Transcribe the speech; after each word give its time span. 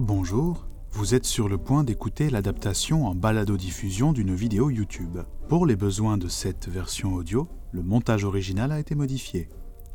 Bonjour, 0.00 0.64
vous 0.92 1.16
êtes 1.16 1.24
sur 1.24 1.48
le 1.48 1.58
point 1.58 1.82
d'écouter 1.82 2.30
l'adaptation 2.30 3.08
en 3.08 3.16
balado-diffusion 3.16 4.12
d'une 4.12 4.32
vidéo 4.32 4.70
YouTube. 4.70 5.18
Pour 5.48 5.66
les 5.66 5.74
besoins 5.74 6.16
de 6.16 6.28
cette 6.28 6.68
version 6.68 7.14
audio, 7.14 7.48
le 7.72 7.82
montage 7.82 8.22
original 8.22 8.70
a 8.70 8.78
été 8.78 8.94
modifié. 8.94 9.48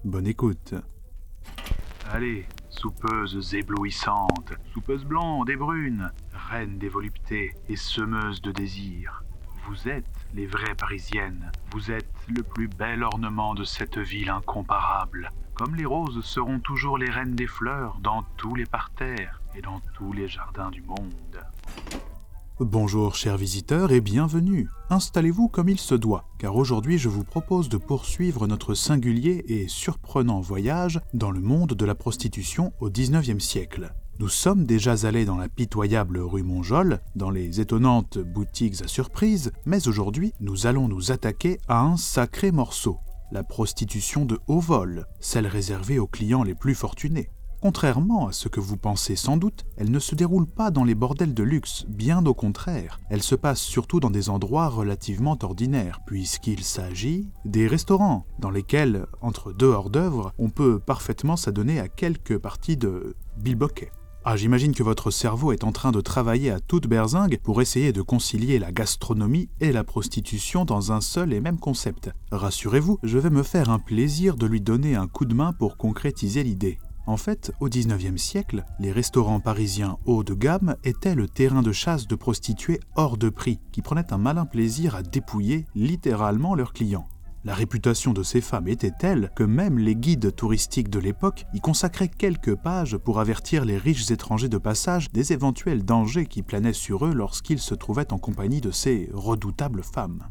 Bonne 0.03 0.27
écoute. 0.27 0.75
Allez, 2.11 2.45
soupeuses 2.69 3.55
éblouissantes, 3.55 4.51
soupeuses 4.73 5.05
blondes 5.05 5.49
et 5.49 5.55
brunes, 5.55 6.11
reines 6.33 6.79
des 6.79 6.89
voluptés 6.89 7.53
et 7.69 7.77
semeuses 7.77 8.41
de 8.41 8.51
désirs. 8.51 9.23
Vous 9.69 9.87
êtes 9.87 10.27
les 10.33 10.47
vraies 10.47 10.75
parisiennes, 10.75 11.49
vous 11.71 11.91
êtes 11.91 12.11
le 12.27 12.43
plus 12.43 12.67
bel 12.67 13.03
ornement 13.03 13.55
de 13.55 13.63
cette 13.63 13.99
ville 13.99 14.29
incomparable. 14.29 15.31
Comme 15.53 15.75
les 15.75 15.85
roses 15.85 16.19
seront 16.25 16.59
toujours 16.59 16.97
les 16.97 17.09
reines 17.09 17.35
des 17.35 17.47
fleurs 17.47 17.99
dans 18.01 18.23
tous 18.35 18.55
les 18.55 18.65
parterres 18.65 19.39
et 19.55 19.61
dans 19.61 19.81
tous 19.93 20.13
les 20.13 20.27
jardins 20.27 20.71
du 20.71 20.81
monde. 20.81 21.13
Bonjour 22.59 23.15
chers 23.15 23.37
visiteurs 23.37 23.91
et 23.91 24.01
bienvenue. 24.01 24.69
Installez-vous 24.89 25.47
comme 25.47 25.69
il 25.69 25.79
se 25.79 25.95
doit, 25.95 26.25
car 26.37 26.55
aujourd'hui 26.55 26.97
je 26.97 27.09
vous 27.09 27.23
propose 27.23 27.67
de 27.67 27.77
poursuivre 27.77 28.47
notre 28.47 28.73
singulier 28.73 29.43
et 29.47 29.67
surprenant 29.67 30.39
voyage 30.39 30.99
dans 31.13 31.31
le 31.31 31.41
monde 31.41 31.73
de 31.73 31.85
la 31.85 31.95
prostitution 31.95 32.71
au 32.79 32.89
XIXe 32.89 33.43
siècle. 33.43 33.93
Nous 34.19 34.29
sommes 34.29 34.65
déjà 34.65 34.93
allés 35.07 35.25
dans 35.25 35.37
la 35.37 35.49
pitoyable 35.49 36.19
rue 36.19 36.43
Monjol, 36.43 36.99
dans 37.15 37.31
les 37.31 37.59
étonnantes 37.59 38.19
boutiques 38.19 38.81
à 38.83 38.87
surprise, 38.87 39.51
mais 39.65 39.87
aujourd'hui 39.87 40.33
nous 40.39 40.67
allons 40.67 40.87
nous 40.87 41.11
attaquer 41.11 41.59
à 41.67 41.81
un 41.81 41.97
sacré 41.97 42.51
morceau, 42.51 42.99
la 43.31 43.43
prostitution 43.43 44.25
de 44.25 44.39
haut 44.47 44.59
vol, 44.59 45.07
celle 45.19 45.47
réservée 45.47 45.97
aux 45.97 46.07
clients 46.07 46.43
les 46.43 46.55
plus 46.55 46.75
fortunés. 46.75 47.29
Contrairement 47.63 48.27
à 48.27 48.33
ce 48.33 48.49
que 48.49 48.59
vous 48.59 48.75
pensez 48.75 49.15
sans 49.15 49.37
doute, 49.37 49.63
elle 49.77 49.89
ne 49.89 49.99
se 49.99 50.15
déroule 50.15 50.45
pas 50.45 50.69
dans 50.69 50.83
les 50.83 50.95
bordels 50.95 51.33
de 51.33 51.43
luxe, 51.43 51.85
bien 51.87 52.25
au 52.25 52.33
contraire. 52.33 52.99
Elle 53.09 53.23
se 53.23 53.35
passe 53.35 53.61
surtout 53.61 54.01
dans 54.01 54.09
des 54.09 54.29
endroits 54.29 54.67
relativement 54.67 55.37
ordinaires, 55.41 56.01
puisqu'il 56.05 56.65
s'agit 56.65 57.29
des 57.45 57.65
restaurants, 57.67 58.25
dans 58.37 58.49
lesquels, 58.49 59.05
entre 59.21 59.53
deux 59.53 59.69
hors-d'œuvre, 59.69 60.33
on 60.39 60.49
peut 60.49 60.77
parfaitement 60.77 61.37
s'adonner 61.37 61.79
à 61.79 61.87
quelques 61.87 62.37
parties 62.37 62.75
de 62.75 63.15
bilboquet. 63.37 63.91
Ah, 64.25 64.35
j'imagine 64.35 64.73
que 64.73 64.83
votre 64.83 65.09
cerveau 65.09 65.53
est 65.53 65.63
en 65.63 65.71
train 65.71 65.93
de 65.93 66.01
travailler 66.01 66.49
à 66.49 66.59
toute 66.59 66.87
berzingue 66.87 67.39
pour 67.43 67.61
essayer 67.61 67.93
de 67.93 68.01
concilier 68.01 68.59
la 68.59 68.73
gastronomie 68.73 69.49
et 69.61 69.71
la 69.71 69.85
prostitution 69.85 70.65
dans 70.65 70.91
un 70.91 70.99
seul 70.99 71.31
et 71.31 71.39
même 71.39 71.59
concept. 71.59 72.09
Rassurez-vous, 72.31 72.99
je 73.03 73.19
vais 73.19 73.29
me 73.29 73.43
faire 73.43 73.69
un 73.69 73.79
plaisir 73.79 74.35
de 74.35 74.47
lui 74.47 74.59
donner 74.59 74.95
un 74.95 75.07
coup 75.07 75.25
de 75.25 75.33
main 75.33 75.53
pour 75.53 75.77
concrétiser 75.77 76.43
l'idée. 76.43 76.79
En 77.05 77.17
fait, 77.17 77.51
au 77.59 77.67
XIXe 77.67 78.21
siècle, 78.21 78.63
les 78.79 78.91
restaurants 78.91 79.41
parisiens 79.41 79.97
haut 80.05 80.23
de 80.23 80.33
gamme 80.33 80.75
étaient 80.85 81.15
le 81.15 81.27
terrain 81.27 81.61
de 81.61 81.73
chasse 81.73 82.07
de 82.07 82.15
prostituées 82.15 82.79
hors 82.95 83.17
de 83.17 83.29
prix, 83.29 83.59
qui 83.73 83.81
prenaient 83.81 84.13
un 84.13 84.17
malin 84.17 84.45
plaisir 84.45 84.95
à 84.95 85.03
dépouiller 85.03 85.65
littéralement 85.75 86.55
leurs 86.55 86.71
clients. 86.71 87.07
La 87.45 87.53
réputation 87.53 88.13
de 88.13 88.23
ces 88.23 88.39
femmes 88.39 88.69
était 88.69 88.93
telle 88.97 89.29
que 89.35 89.43
même 89.43 89.77
les 89.77 89.95
guides 89.95 90.33
touristiques 90.33 90.89
de 90.89 90.99
l'époque 90.99 91.45
y 91.53 91.59
consacraient 91.59 92.07
quelques 92.07 92.55
pages 92.55 92.95
pour 92.95 93.19
avertir 93.19 93.65
les 93.65 93.77
riches 93.77 94.09
étrangers 94.09 94.47
de 94.47 94.57
passage 94.57 95.11
des 95.11 95.33
éventuels 95.33 95.83
dangers 95.83 96.25
qui 96.25 96.41
planaient 96.41 96.71
sur 96.71 97.05
eux 97.05 97.13
lorsqu'ils 97.13 97.59
se 97.59 97.75
trouvaient 97.75 98.13
en 98.13 98.17
compagnie 98.17 98.61
de 98.61 98.71
ces 98.71 99.09
redoutables 99.13 99.83
femmes. 99.83 100.23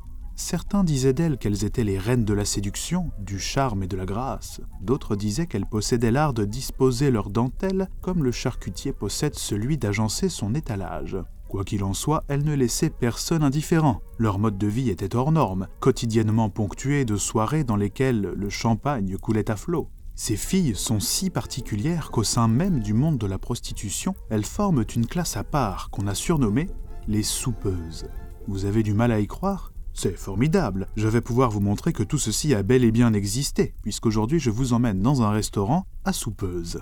Certains 0.44 0.82
disaient 0.82 1.12
d'elles 1.12 1.38
qu'elles 1.38 1.64
étaient 1.64 1.84
les 1.84 2.00
reines 2.00 2.24
de 2.24 2.34
la 2.34 2.44
séduction, 2.44 3.12
du 3.20 3.38
charme 3.38 3.84
et 3.84 3.86
de 3.86 3.96
la 3.96 4.04
grâce. 4.04 4.60
D'autres 4.80 5.14
disaient 5.14 5.46
qu'elles 5.46 5.68
possédaient 5.68 6.10
l'art 6.10 6.34
de 6.34 6.44
disposer 6.44 7.12
leurs 7.12 7.30
dentelles 7.30 7.88
comme 8.00 8.24
le 8.24 8.32
charcutier 8.32 8.92
possède 8.92 9.36
celui 9.36 9.78
d'agencer 9.78 10.28
son 10.28 10.56
étalage. 10.56 11.16
Quoi 11.48 11.62
qu'il 11.62 11.84
en 11.84 11.94
soit, 11.94 12.24
elles 12.26 12.42
ne 12.42 12.54
laissaient 12.54 12.90
personne 12.90 13.44
indifférent. 13.44 14.02
Leur 14.18 14.40
mode 14.40 14.58
de 14.58 14.66
vie 14.66 14.90
était 14.90 15.14
hors 15.14 15.30
norme, 15.30 15.68
quotidiennement 15.78 16.50
ponctué 16.50 17.04
de 17.04 17.16
soirées 17.16 17.62
dans 17.62 17.76
lesquelles 17.76 18.20
le 18.20 18.50
champagne 18.50 19.16
coulait 19.18 19.48
à 19.48 19.54
flot. 19.54 19.90
Ces 20.16 20.36
filles 20.36 20.74
sont 20.74 20.98
si 20.98 21.30
particulières 21.30 22.10
qu'au 22.10 22.24
sein 22.24 22.48
même 22.48 22.80
du 22.80 22.94
monde 22.94 23.16
de 23.16 23.28
la 23.28 23.38
prostitution, 23.38 24.16
elles 24.28 24.44
forment 24.44 24.84
une 24.96 25.06
classe 25.06 25.36
à 25.36 25.44
part 25.44 25.88
qu'on 25.90 26.08
a 26.08 26.16
surnommée 26.16 26.68
les 27.06 27.22
soupeuses. 27.22 28.08
Vous 28.48 28.64
avez 28.64 28.82
du 28.82 28.92
mal 28.92 29.12
à 29.12 29.20
y 29.20 29.28
croire? 29.28 29.71
C'est 29.94 30.16
formidable. 30.16 30.88
Je 30.96 31.08
vais 31.08 31.20
pouvoir 31.20 31.50
vous 31.50 31.60
montrer 31.60 31.92
que 31.92 32.02
tout 32.02 32.18
ceci 32.18 32.54
a 32.54 32.62
bel 32.62 32.84
et 32.84 32.92
bien 32.92 33.12
existé, 33.12 33.74
puisqu'aujourd'hui 33.82 34.40
je 34.40 34.50
vous 34.50 34.72
emmène 34.72 35.00
dans 35.00 35.22
un 35.22 35.30
restaurant 35.30 35.86
à 36.04 36.12
soupeuse. 36.12 36.80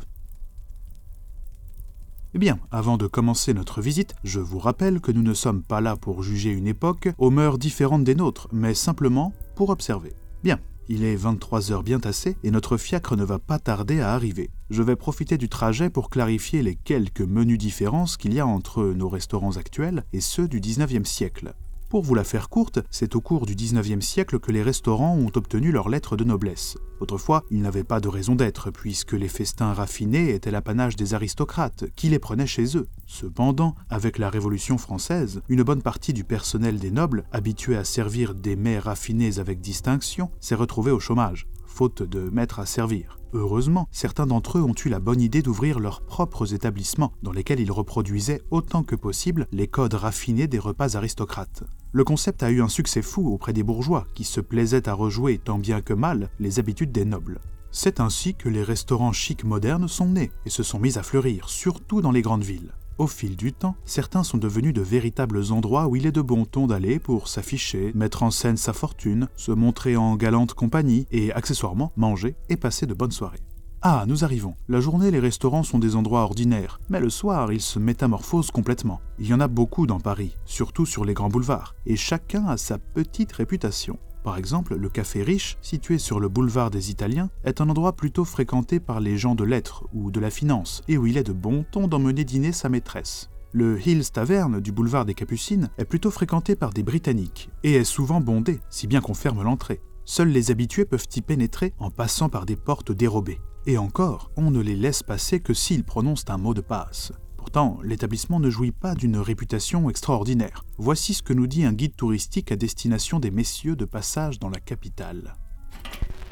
Eh 2.33 2.39
bien, 2.39 2.61
avant 2.71 2.97
de 2.97 3.09
commencer 3.09 3.55
notre 3.55 3.81
visite, 3.81 4.15
je 4.23 4.39
vous 4.39 4.61
rappelle 4.61 5.01
que 5.01 5.11
nous 5.11 5.23
ne 5.23 5.35
sommes 5.35 5.63
pas 5.63 5.81
là 5.81 5.97
pour 5.97 6.23
juger 6.23 6.51
une 6.51 6.69
époque 6.69 7.09
aux 7.19 7.31
mœurs 7.31 7.59
différentes 7.59 8.05
des 8.05 8.15
nôtres, 8.15 8.47
mais 8.53 8.75
simplement 8.75 9.33
pour 9.57 9.71
observer. 9.71 10.13
Bien, 10.45 10.61
il 10.89 11.03
est 11.03 11.17
23h 11.17 11.83
bien 11.83 11.99
tassé 11.99 12.37
et 12.45 12.53
notre 12.53 12.77
fiacre 12.77 13.17
ne 13.17 13.25
va 13.25 13.41
pas 13.41 13.59
tarder 13.59 14.01
à 14.01 14.13
arriver. 14.13 14.51
Je 14.71 14.83
vais 14.83 14.97
profiter 14.97 15.39
du 15.39 15.49
trajet 15.49 15.91
pour 15.91 16.09
clarifier 16.09 16.63
les 16.63 16.77
quelques 16.77 17.21
menus 17.21 17.59
différences 17.59 18.17
qu'il 18.17 18.33
y 18.33 18.41
a 18.41 18.47
entre 18.47 18.85
nos 18.85 19.09
restaurants 19.09 19.57
actuels 19.57 20.05
et 20.13 20.21
ceux 20.21 20.47
du 20.47 20.61
19e 20.61 21.05
siècle. 21.05 21.55
Pour 21.91 22.05
vous 22.05 22.15
la 22.15 22.23
faire 22.23 22.49
courte, 22.51 22.79
c'est 22.89 23.17
au 23.17 23.21
cours 23.21 23.47
du 23.47 23.57
19e 23.57 24.01
siècle 24.01 24.39
que 24.39 24.53
les 24.53 24.63
restaurants 24.63 25.17
ont 25.17 25.33
obtenu 25.35 25.73
leur 25.73 25.89
lettre 25.89 26.17
de 26.17 26.23
noblesse. 26.23 26.79
Autrefois, 27.01 27.43
ils 27.51 27.61
n'avaient 27.61 27.83
pas 27.83 27.99
de 27.99 28.07
raison 28.07 28.37
d'être, 28.37 28.71
puisque 28.71 29.15
les 29.15 29.27
festins 29.27 29.73
raffinés 29.73 30.31
étaient 30.31 30.53
l'apanage 30.53 30.95
des 30.95 31.15
aristocrates, 31.15 31.87
qui 31.97 32.09
les 32.09 32.21
prenaient 32.21 32.47
chez 32.47 32.77
eux. 32.77 32.87
Cependant, 33.09 33.75
avec 33.89 34.19
la 34.19 34.31
Révolution 34.31 34.79
française, 34.79 35.43
une 35.49 35.65
bonne 35.65 35.83
partie 35.83 36.13
du 36.13 36.23
personnel 36.23 36.79
des 36.79 36.93
nobles, 36.93 37.25
habitué 37.33 37.77
à 37.77 37.83
servir 37.83 38.37
des 38.37 38.55
mets 38.55 38.79
raffinés 38.79 39.41
avec 39.41 39.61
distinction, 39.61 40.31
s'est 40.39 40.55
retrouvé 40.55 40.93
au 40.93 41.01
chômage, 41.01 41.49
faute 41.81 42.03
de 42.03 42.29
maîtres 42.29 42.59
à 42.59 42.67
servir. 42.67 43.19
Heureusement, 43.33 43.89
certains 43.91 44.27
d'entre 44.27 44.59
eux 44.59 44.63
ont 44.63 44.75
eu 44.85 44.91
la 44.91 45.01
bonne 45.01 45.23
idée 45.23 45.41
d'ouvrir 45.41 45.81
leurs 45.81 46.03
propres 46.03 46.53
établissements, 46.53 47.15
dans 47.23 47.33
lesquels 47.33 47.59
ils 47.59 47.73
reproduisaient 47.73 48.43
autant 48.51 48.83
que 48.83 48.95
possible 48.95 49.47
les 49.51 49.67
codes 49.67 49.95
raffinés 49.95 50.47
des 50.47 50.59
repas 50.59 50.95
aristocrates. 50.99 51.63
Le 51.93 52.05
concept 52.05 52.43
a 52.43 52.51
eu 52.51 52.61
un 52.61 52.69
succès 52.69 53.01
fou 53.01 53.33
auprès 53.33 53.55
des 53.55 53.63
bourgeois, 53.63 54.07
qui 54.15 54.25
se 54.25 54.43
plaisaient 54.43 54.91
à 54.91 54.93
rejouer 54.93 55.39
tant 55.39 55.57
bien 55.57 55.81
que 55.81 55.95
mal 55.95 56.29
les 56.39 56.59
habitudes 56.59 56.93
des 56.93 57.07
nobles. 57.07 57.41
C'est 57.71 57.99
ainsi 57.99 58.35
que 58.35 58.51
les 58.51 58.63
restaurants 58.63 59.15
chics 59.15 59.45
modernes 59.45 59.89
sont 59.89 60.11
nés 60.11 60.33
et 60.45 60.51
se 60.51 60.63
sont 60.63 60.81
mis 60.81 60.99
à 60.99 61.03
fleurir, 61.03 61.49
surtout 61.49 62.03
dans 62.03 62.13
les 62.13 62.21
grandes 62.21 62.45
villes. 62.45 62.75
Au 62.99 63.07
fil 63.07 63.37
du 63.37 63.53
temps, 63.53 63.77
certains 63.85 64.23
sont 64.23 64.39
devenus 64.39 64.75
de 64.75 64.83
véritables 64.83 65.53
endroits 65.53 65.89
où 65.89 65.97
il 65.97 66.07
est 66.07 66.13
de 66.13 66.21
bon 66.21 66.45
ton 66.45 66.67
d'aller 66.67 66.99
pour 66.99 67.29
s'afficher, 67.29 67.93
mettre 67.95 68.23
en 68.23 68.31
scène 68.31 68.57
sa 68.57 68.73
fortune, 68.73 69.29
se 69.37 69.53
montrer 69.53 69.97
en 69.97 70.17
galante 70.17 70.55
compagnie 70.55 71.07
et 71.11 71.33
accessoirement 71.33 71.93
manger 71.97 72.37
et 72.49 72.57
passer 72.57 72.87
de 72.87 72.95
bonnes 72.95 73.11
soirées. 73.11 73.41
Ah, 73.83 74.05
nous 74.07 74.25
arrivons. 74.25 74.57
La 74.69 74.81
journée, 74.81 75.11
les 75.11 75.21
restaurants 75.21 75.63
sont 75.63 75.79
des 75.79 75.97
endroits 75.97 76.21
ordinaires, 76.21 76.81
mais 76.91 77.01
le 77.01 77.09
soir, 77.09 77.51
ils 77.51 77.63
se 77.63 77.79
métamorphosent 77.79 78.51
complètement. 78.51 79.01
Il 79.19 79.27
y 79.27 79.33
en 79.33 79.41
a 79.41 79.49
beaucoup 79.49 79.87
dans 79.87 80.01
Paris, 80.01 80.37
surtout 80.45 80.85
sur 80.85 81.07
les 81.07 81.15
grands 81.15 81.31
boulevards, 81.31 81.75
et 81.87 81.97
chacun 81.97 82.47
a 82.47 82.59
sa 82.59 82.77
petite 82.77 83.33
réputation. 83.33 83.99
Par 84.23 84.37
exemple, 84.37 84.77
le 84.77 84.89
Café 84.89 85.23
Riche, 85.23 85.57
situé 85.63 85.99
sur 85.99 86.21
le 86.21 86.29
boulevard 86.29 86.71
des 86.71 86.91
Italiens, 86.91 87.31
est 87.45 87.61
un 87.61 87.71
endroit 87.71 87.95
plutôt 87.95 88.25
fréquenté 88.25 88.79
par 88.79 89.01
les 89.01 89.17
gens 89.17 89.35
de 89.35 89.45
lettres 89.45 89.85
ou 89.95 90.11
de 90.11 90.21
la 90.21 90.31
finance, 90.31 90.83
et 90.89 90.99
où 90.99 91.07
il 91.07 91.17
est 91.17 91.25
de 91.25 91.33
bon 91.33 91.65
ton 91.71 91.89
d'emmener 91.89 92.25
dîner 92.25 92.53
sa 92.53 92.69
maîtresse. 92.69 93.31
Le 93.53 93.81
Hills 93.85 94.11
Tavern 94.13 94.61
du 94.61 94.73
boulevard 94.73 95.07
des 95.07 95.15
Capucines 95.15 95.71
est 95.79 95.85
plutôt 95.85 96.11
fréquenté 96.11 96.55
par 96.55 96.73
des 96.73 96.83
Britanniques, 96.83 97.51
et 97.65 97.75
est 97.75 97.85
souvent 97.85 98.21
bondé, 98.21 98.61
si 98.69 98.87
bien 98.87 99.01
qu'on 99.01 99.15
ferme 99.15 99.43
l'entrée. 99.43 99.81
Seuls 100.05 100.29
les 100.29 100.51
habitués 100.51 100.85
peuvent 100.85 101.09
y 101.17 101.23
pénétrer 101.23 101.73
en 101.79 101.91
passant 101.91 102.29
par 102.29 102.45
des 102.45 102.57
portes 102.57 102.93
dérobées. 102.93 103.41
Et 103.67 103.79
encore, 103.79 104.31
on 104.37 104.51
ne 104.51 104.61
les 104.61 104.77
laisse 104.77 105.03
passer 105.03 105.41
que 105.41 105.55
s'ils 105.55 105.85
prononcent 105.85 106.25
un 106.29 106.39
mot 106.39 106.55
de 106.55 106.61
passe. 106.61 107.13
Pourtant, 107.41 107.79
l'établissement 107.83 108.39
ne 108.39 108.51
jouit 108.51 108.71
pas 108.71 108.95
d'une 108.95 109.17
réputation 109.17 109.89
extraordinaire. 109.89 110.63
Voici 110.77 111.15
ce 111.15 111.23
que 111.23 111.33
nous 111.33 111.47
dit 111.47 111.65
un 111.65 111.73
guide 111.73 111.97
touristique 111.97 112.53
à 112.53 112.57
destination 112.57 113.19
des 113.19 113.31
messieurs 113.31 113.77
de 113.77 113.87
passage 113.87 114.39
dans 114.39 114.51
la 114.51 114.61
capitale. 114.61 115.35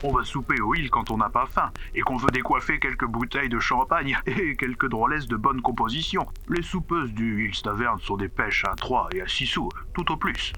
On 0.04 0.12
va 0.12 0.22
souper 0.22 0.60
au 0.60 0.74
Hill 0.74 0.90
quand 0.90 1.10
on 1.10 1.16
n'a 1.16 1.30
pas 1.30 1.46
faim 1.46 1.72
et 1.94 2.02
qu'on 2.02 2.18
veut 2.18 2.30
décoiffer 2.30 2.78
quelques 2.78 3.06
bouteilles 3.06 3.48
de 3.48 3.58
champagne 3.58 4.18
et 4.26 4.54
quelques 4.54 4.90
drôlesses 4.90 5.26
de 5.26 5.36
bonne 5.36 5.62
composition. 5.62 6.26
Les 6.50 6.62
soupeuses 6.62 7.14
du 7.14 7.46
Hills 7.46 7.62
Tavern 7.62 7.98
sont 8.00 8.18
des 8.18 8.28
pêches 8.28 8.64
à 8.70 8.74
3 8.76 9.08
et 9.14 9.22
à 9.22 9.26
6 9.26 9.46
sous, 9.46 9.70
tout 9.94 10.12
au 10.12 10.18
plus. 10.18 10.52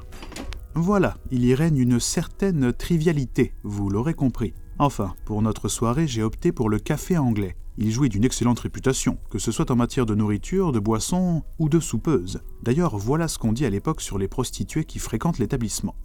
Voilà, 0.75 1.15
il 1.31 1.45
y 1.45 1.55
règne 1.55 1.79
une 1.79 2.01
certaine 2.01 2.73
trivialité, 2.73 3.55
vous 3.63 3.89
l'aurez 3.89 4.15
compris. 4.15 4.53
Enfin, 4.81 5.15
pour 5.27 5.43
notre 5.43 5.69
soirée, 5.69 6.09
j'ai 6.09 6.25
opté 6.25 6.51
pour 6.51 6.69
le 6.69 6.81
café 6.81 7.17
anglais. 7.19 7.55
Il 7.83 7.91
jouit 7.91 8.11
d'une 8.11 8.25
excellente 8.25 8.61
réputation, 8.61 9.19
que 9.31 9.39
ce 9.39 9.51
soit 9.51 9.71
en 9.71 9.77
matière 9.77 10.05
de 10.05 10.15
nourriture, 10.15 10.71
de 10.71 10.79
boissons 10.79 11.43
ou 11.59 11.71
de 11.71 11.81
soupeuse. 11.81 12.43
D'ailleurs, 12.63 12.99
voilà 12.99 13.27
ce 13.27 13.39
qu'on 13.39 13.55
dit 13.55 13.65
à 13.65 13.71
l'époque 13.71 14.03
sur 14.03 14.19
les 14.19 14.29
prostituées 14.29 14.85
qui 14.85 14.99
fréquentent 14.99 15.39
l'établissement. 15.39 15.97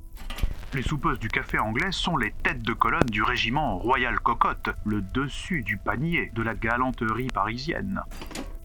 Les 0.73 0.81
soupeuses 0.81 1.19
du 1.19 1.27
café 1.27 1.59
anglais 1.59 1.91
sont 1.91 2.15
les 2.15 2.33
têtes 2.43 2.61
de 2.61 2.71
colonne 2.71 3.09
du 3.11 3.21
régiment 3.23 3.77
Royal 3.77 4.17
Cocotte, 4.21 4.69
le 4.85 5.01
dessus 5.01 5.63
du 5.63 5.75
panier 5.75 6.31
de 6.33 6.43
la 6.43 6.55
galanterie 6.55 7.27
parisienne. 7.27 7.99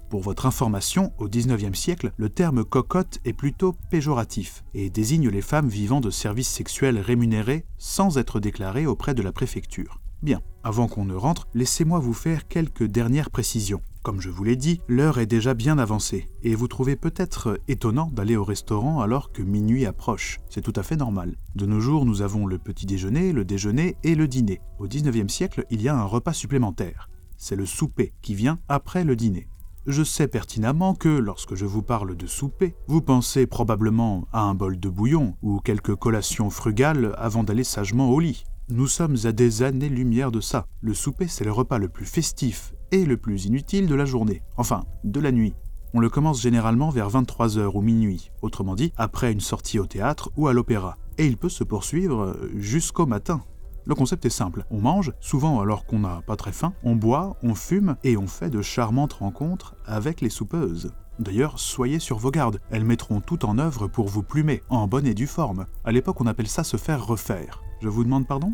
Pour 0.08 0.20
votre 0.20 0.46
information, 0.46 1.12
au 1.18 1.28
XIXe 1.28 1.76
siècle, 1.76 2.12
le 2.16 2.30
terme 2.30 2.64
cocotte 2.64 3.18
est 3.24 3.32
plutôt 3.32 3.74
péjoratif 3.90 4.62
et 4.72 4.88
désigne 4.88 5.30
les 5.30 5.42
femmes 5.42 5.68
vivant 5.68 6.00
de 6.00 6.10
services 6.10 6.48
sexuels 6.48 7.00
rémunérés 7.00 7.64
sans 7.76 8.18
être 8.18 8.38
déclarées 8.38 8.86
auprès 8.86 9.14
de 9.14 9.22
la 9.22 9.32
préfecture. 9.32 10.00
Bien, 10.22 10.42
avant 10.64 10.86
qu'on 10.86 11.06
ne 11.06 11.14
rentre, 11.14 11.48
laissez-moi 11.54 11.98
vous 11.98 12.12
faire 12.12 12.46
quelques 12.46 12.84
dernières 12.84 13.30
précisions. 13.30 13.80
Comme 14.02 14.20
je 14.20 14.28
vous 14.28 14.44
l'ai 14.44 14.56
dit, 14.56 14.82
l'heure 14.86 15.18
est 15.18 15.26
déjà 15.26 15.54
bien 15.54 15.78
avancée, 15.78 16.28
et 16.42 16.54
vous 16.54 16.68
trouvez 16.68 16.94
peut-être 16.94 17.58
étonnant 17.68 18.10
d'aller 18.12 18.36
au 18.36 18.44
restaurant 18.44 19.00
alors 19.00 19.32
que 19.32 19.40
minuit 19.40 19.86
approche. 19.86 20.38
C'est 20.50 20.60
tout 20.60 20.74
à 20.76 20.82
fait 20.82 20.96
normal. 20.96 21.36
De 21.54 21.64
nos 21.64 21.80
jours, 21.80 22.04
nous 22.04 22.20
avons 22.20 22.46
le 22.46 22.58
petit 22.58 22.84
déjeuner, 22.84 23.32
le 23.32 23.46
déjeuner 23.46 23.96
et 24.04 24.14
le 24.14 24.28
dîner. 24.28 24.60
Au 24.78 24.86
19e 24.86 25.28
siècle, 25.28 25.64
il 25.70 25.80
y 25.80 25.88
a 25.88 25.96
un 25.96 26.04
repas 26.04 26.34
supplémentaire. 26.34 27.08
C'est 27.38 27.56
le 27.56 27.64
souper 27.64 28.12
qui 28.20 28.34
vient 28.34 28.58
après 28.68 29.04
le 29.04 29.16
dîner. 29.16 29.48
Je 29.86 30.02
sais 30.02 30.28
pertinemment 30.28 30.94
que, 30.94 31.08
lorsque 31.08 31.54
je 31.54 31.64
vous 31.64 31.82
parle 31.82 32.14
de 32.14 32.26
souper, 32.26 32.74
vous 32.86 33.00
pensez 33.00 33.46
probablement 33.46 34.28
à 34.30 34.42
un 34.42 34.54
bol 34.54 34.78
de 34.78 34.88
bouillon 34.90 35.36
ou 35.40 35.60
quelques 35.60 35.94
collations 35.94 36.50
frugales 36.50 37.14
avant 37.16 37.44
d'aller 37.44 37.64
sagement 37.64 38.10
au 38.10 38.20
lit. 38.20 38.44
Nous 38.72 38.86
sommes 38.86 39.16
à 39.24 39.32
des 39.32 39.64
années-lumière 39.64 40.30
de 40.30 40.40
ça. 40.40 40.68
Le 40.80 40.94
souper, 40.94 41.26
c'est 41.26 41.42
le 41.42 41.50
repas 41.50 41.78
le 41.78 41.88
plus 41.88 42.06
festif 42.06 42.72
et 42.92 43.04
le 43.04 43.16
plus 43.16 43.46
inutile 43.46 43.88
de 43.88 43.94
la 43.96 44.04
journée. 44.04 44.42
Enfin, 44.56 44.84
de 45.02 45.18
la 45.18 45.32
nuit. 45.32 45.54
On 45.92 45.98
le 45.98 46.08
commence 46.08 46.40
généralement 46.40 46.90
vers 46.90 47.10
23h 47.10 47.72
ou 47.74 47.80
minuit, 47.80 48.30
autrement 48.42 48.76
dit, 48.76 48.92
après 48.96 49.32
une 49.32 49.40
sortie 49.40 49.80
au 49.80 49.86
théâtre 49.86 50.30
ou 50.36 50.46
à 50.46 50.52
l'opéra. 50.52 50.98
Et 51.18 51.26
il 51.26 51.36
peut 51.36 51.48
se 51.48 51.64
poursuivre 51.64 52.36
jusqu'au 52.54 53.06
matin. 53.06 53.42
Le 53.86 53.96
concept 53.96 54.24
est 54.26 54.30
simple. 54.30 54.64
On 54.70 54.80
mange, 54.80 55.12
souvent 55.18 55.58
alors 55.58 55.84
qu'on 55.84 55.98
n'a 55.98 56.22
pas 56.24 56.36
très 56.36 56.52
faim, 56.52 56.72
on 56.84 56.94
boit, 56.94 57.36
on 57.42 57.56
fume 57.56 57.96
et 58.04 58.16
on 58.16 58.28
fait 58.28 58.50
de 58.50 58.62
charmantes 58.62 59.14
rencontres 59.14 59.74
avec 59.84 60.20
les 60.20 60.30
soupeuses. 60.30 60.92
D'ailleurs, 61.18 61.58
soyez 61.58 61.98
sur 61.98 62.18
vos 62.18 62.30
gardes, 62.30 62.60
elles 62.70 62.84
mettront 62.84 63.20
tout 63.20 63.44
en 63.46 63.58
œuvre 63.58 63.88
pour 63.88 64.06
vous 64.06 64.22
plumer, 64.22 64.62
en 64.68 64.86
bonne 64.86 65.08
et 65.08 65.14
due 65.14 65.26
forme. 65.26 65.66
À 65.84 65.90
l'époque, 65.90 66.20
on 66.20 66.26
appelle 66.28 66.46
ça 66.46 66.62
se 66.62 66.76
faire 66.76 67.04
refaire. 67.04 67.64
Je 67.80 67.88
vous 67.88 68.04
demande 68.04 68.26
pardon? 68.26 68.52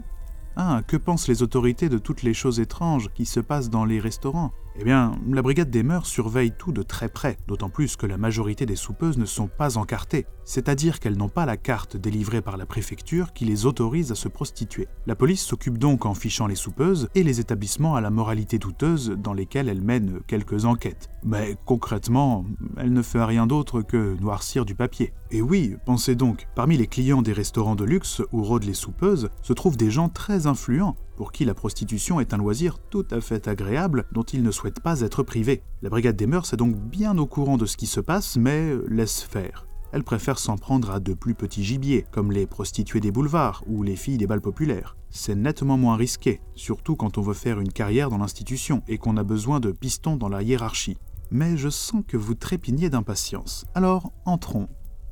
Ah, 0.55 0.83
que 0.87 0.97
pensent 0.97 1.29
les 1.29 1.43
autorités 1.43 1.89
de 1.89 1.99
toutes 1.99 2.23
les 2.23 2.33
choses 2.33 2.61
étranges 2.61 3.11
qui 3.13 3.27
se 3.27 3.41
passent 3.41 3.71
dans 3.71 3.85
les 3.85 4.01
restaurants? 4.01 4.53
Eh 4.79 4.85
bien, 4.85 5.13
la 5.31 5.43
brigade 5.43 5.71
des 5.71 5.83
mœurs 5.83 6.07
surveille 6.07 6.53
tout 6.57 6.71
de 6.71 6.83
très 6.83 7.09
près, 7.09 7.39
d'autant 7.49 7.71
plus 7.71 7.97
que 7.97 8.07
la 8.07 8.19
majorité 8.19 8.67
des 8.67 8.77
soupeuses 8.77 9.17
ne 9.17 9.25
sont 9.25 9.49
pas 9.49 9.79
encartées, 9.79 10.27
c'est-à-dire 10.45 11.01
qu'elles 11.01 11.17
n'ont 11.17 11.31
pas 11.31 11.47
la 11.47 11.57
carte 11.57 11.97
délivrée 11.97 12.43
par 12.43 12.59
la 12.59 12.67
préfecture 12.67 13.33
qui 13.33 13.47
les 13.47 13.65
autorise 13.65 14.13
à 14.13 14.15
se 14.15 14.29
prostituer. 14.29 14.87
La 15.07 15.17
police 15.17 15.43
s'occupe 15.43 15.79
donc 15.79 16.05
en 16.05 16.13
fichant 16.15 16.47
les 16.47 16.57
soupeuses 16.57 17.09
et 17.15 17.23
les 17.23 17.41
établissements 17.41 17.97
à 17.97 18.03
la 18.03 18.11
moralité 18.11 18.59
douteuse 18.59 19.11
dans 19.11 19.33
lesquels 19.33 19.71
elle 19.71 19.81
mène 19.81 20.21
quelques 20.27 20.67
enquêtes. 20.67 21.09
Mais 21.25 21.57
concrètement, 21.65 22.45
elle 22.77 22.93
ne 22.93 23.03
fait 23.03 23.25
rien 23.25 23.47
d'autre 23.47 23.81
que 23.81 24.15
noircir 24.21 24.67
du 24.67 24.75
papier. 24.75 25.15
Et 25.31 25.43
oui, 25.43 25.77
pensez 25.85 26.15
donc, 26.15 26.47
parmi 26.55 26.77
les 26.77 26.87
clients 26.87 27.23
des 27.23 27.33
restaurants 27.33 27.75
de 27.75 27.85
luxe 27.85 28.23
où 28.33 28.43
rôdent 28.45 28.65
les 28.65 28.75
soupeuses, 28.75 29.29
se 29.43 29.53
trouvent 29.53 29.77
des 29.77 29.91
gens 29.91 30.09
très 30.09 30.47
influents, 30.47 30.97
pour 31.17 31.33
qui 31.33 31.45
la 31.45 31.55
prostitution 31.55 32.21
est 32.21 32.33
un 32.33 32.39
loisir 32.39 32.79
tout 32.91 33.07
à 33.11 33.21
fait 33.21 33.49
agréable 33.49 34.07
dont 34.13 34.23
ils 34.23 34.43
ne 34.43 34.51
souhaitent 34.51 34.81
pas 34.81 35.01
être 35.01 35.23
privés. 35.23 35.63
La 35.83 35.91
brigade 35.91 36.17
des 36.17 36.27
mœurs 36.27 36.53
est 36.53 36.57
donc 36.57 36.77
bien 36.77 37.19
au 37.19 37.27
courant 37.27 37.57
de 37.57 37.67
ce 37.67 37.77
qui 37.77 37.87
se 37.87 38.01
passe, 38.01 38.37
mais 38.37 38.73
laisse 38.89 39.23
faire. 39.23 39.67
Elle 39.93 40.05
préfère 40.05 40.39
s'en 40.39 40.59
prendre 40.59 40.91
à 40.91 41.01
de 41.01 41.15
plus 41.15 41.35
petits 41.35 41.65
gibiers, 41.65 42.07
comme 42.13 42.31
les 42.31 42.47
prostituées 42.47 43.01
des 43.01 43.11
boulevards 43.11 43.65
ou 43.67 43.83
les 43.83 43.97
filles 43.97 44.19
des 44.19 44.27
balles 44.27 44.41
populaires. 44.41 44.97
C'est 45.11 45.35
nettement 45.35 45.79
moins 45.79 45.97
risqué, 45.97 46.41
surtout 46.55 46.97
quand 46.97 47.19
on 47.19 47.23
veut 47.23 47.35
faire 47.35 47.61
une 47.61 47.73
carrière 47.73 48.11
dans 48.11 48.19
l'institution 48.19 48.83
et 48.89 48.99
qu'on 48.99 49.17
a 49.17 49.25
besoin 49.25 49.59
de 49.59 49.73
pistons 49.73 50.17
dans 50.17 50.29
la 50.29 50.43
hiérarchie. 50.43 50.99
Mais 51.31 51.57
je 51.57 51.69
sens 51.69 52.05
que 52.07 52.17
vous 52.17 52.35
trépignez 52.35 52.91
d'impatience. 52.91 53.65
Alors, 53.75 54.13
entrons. 54.25 54.69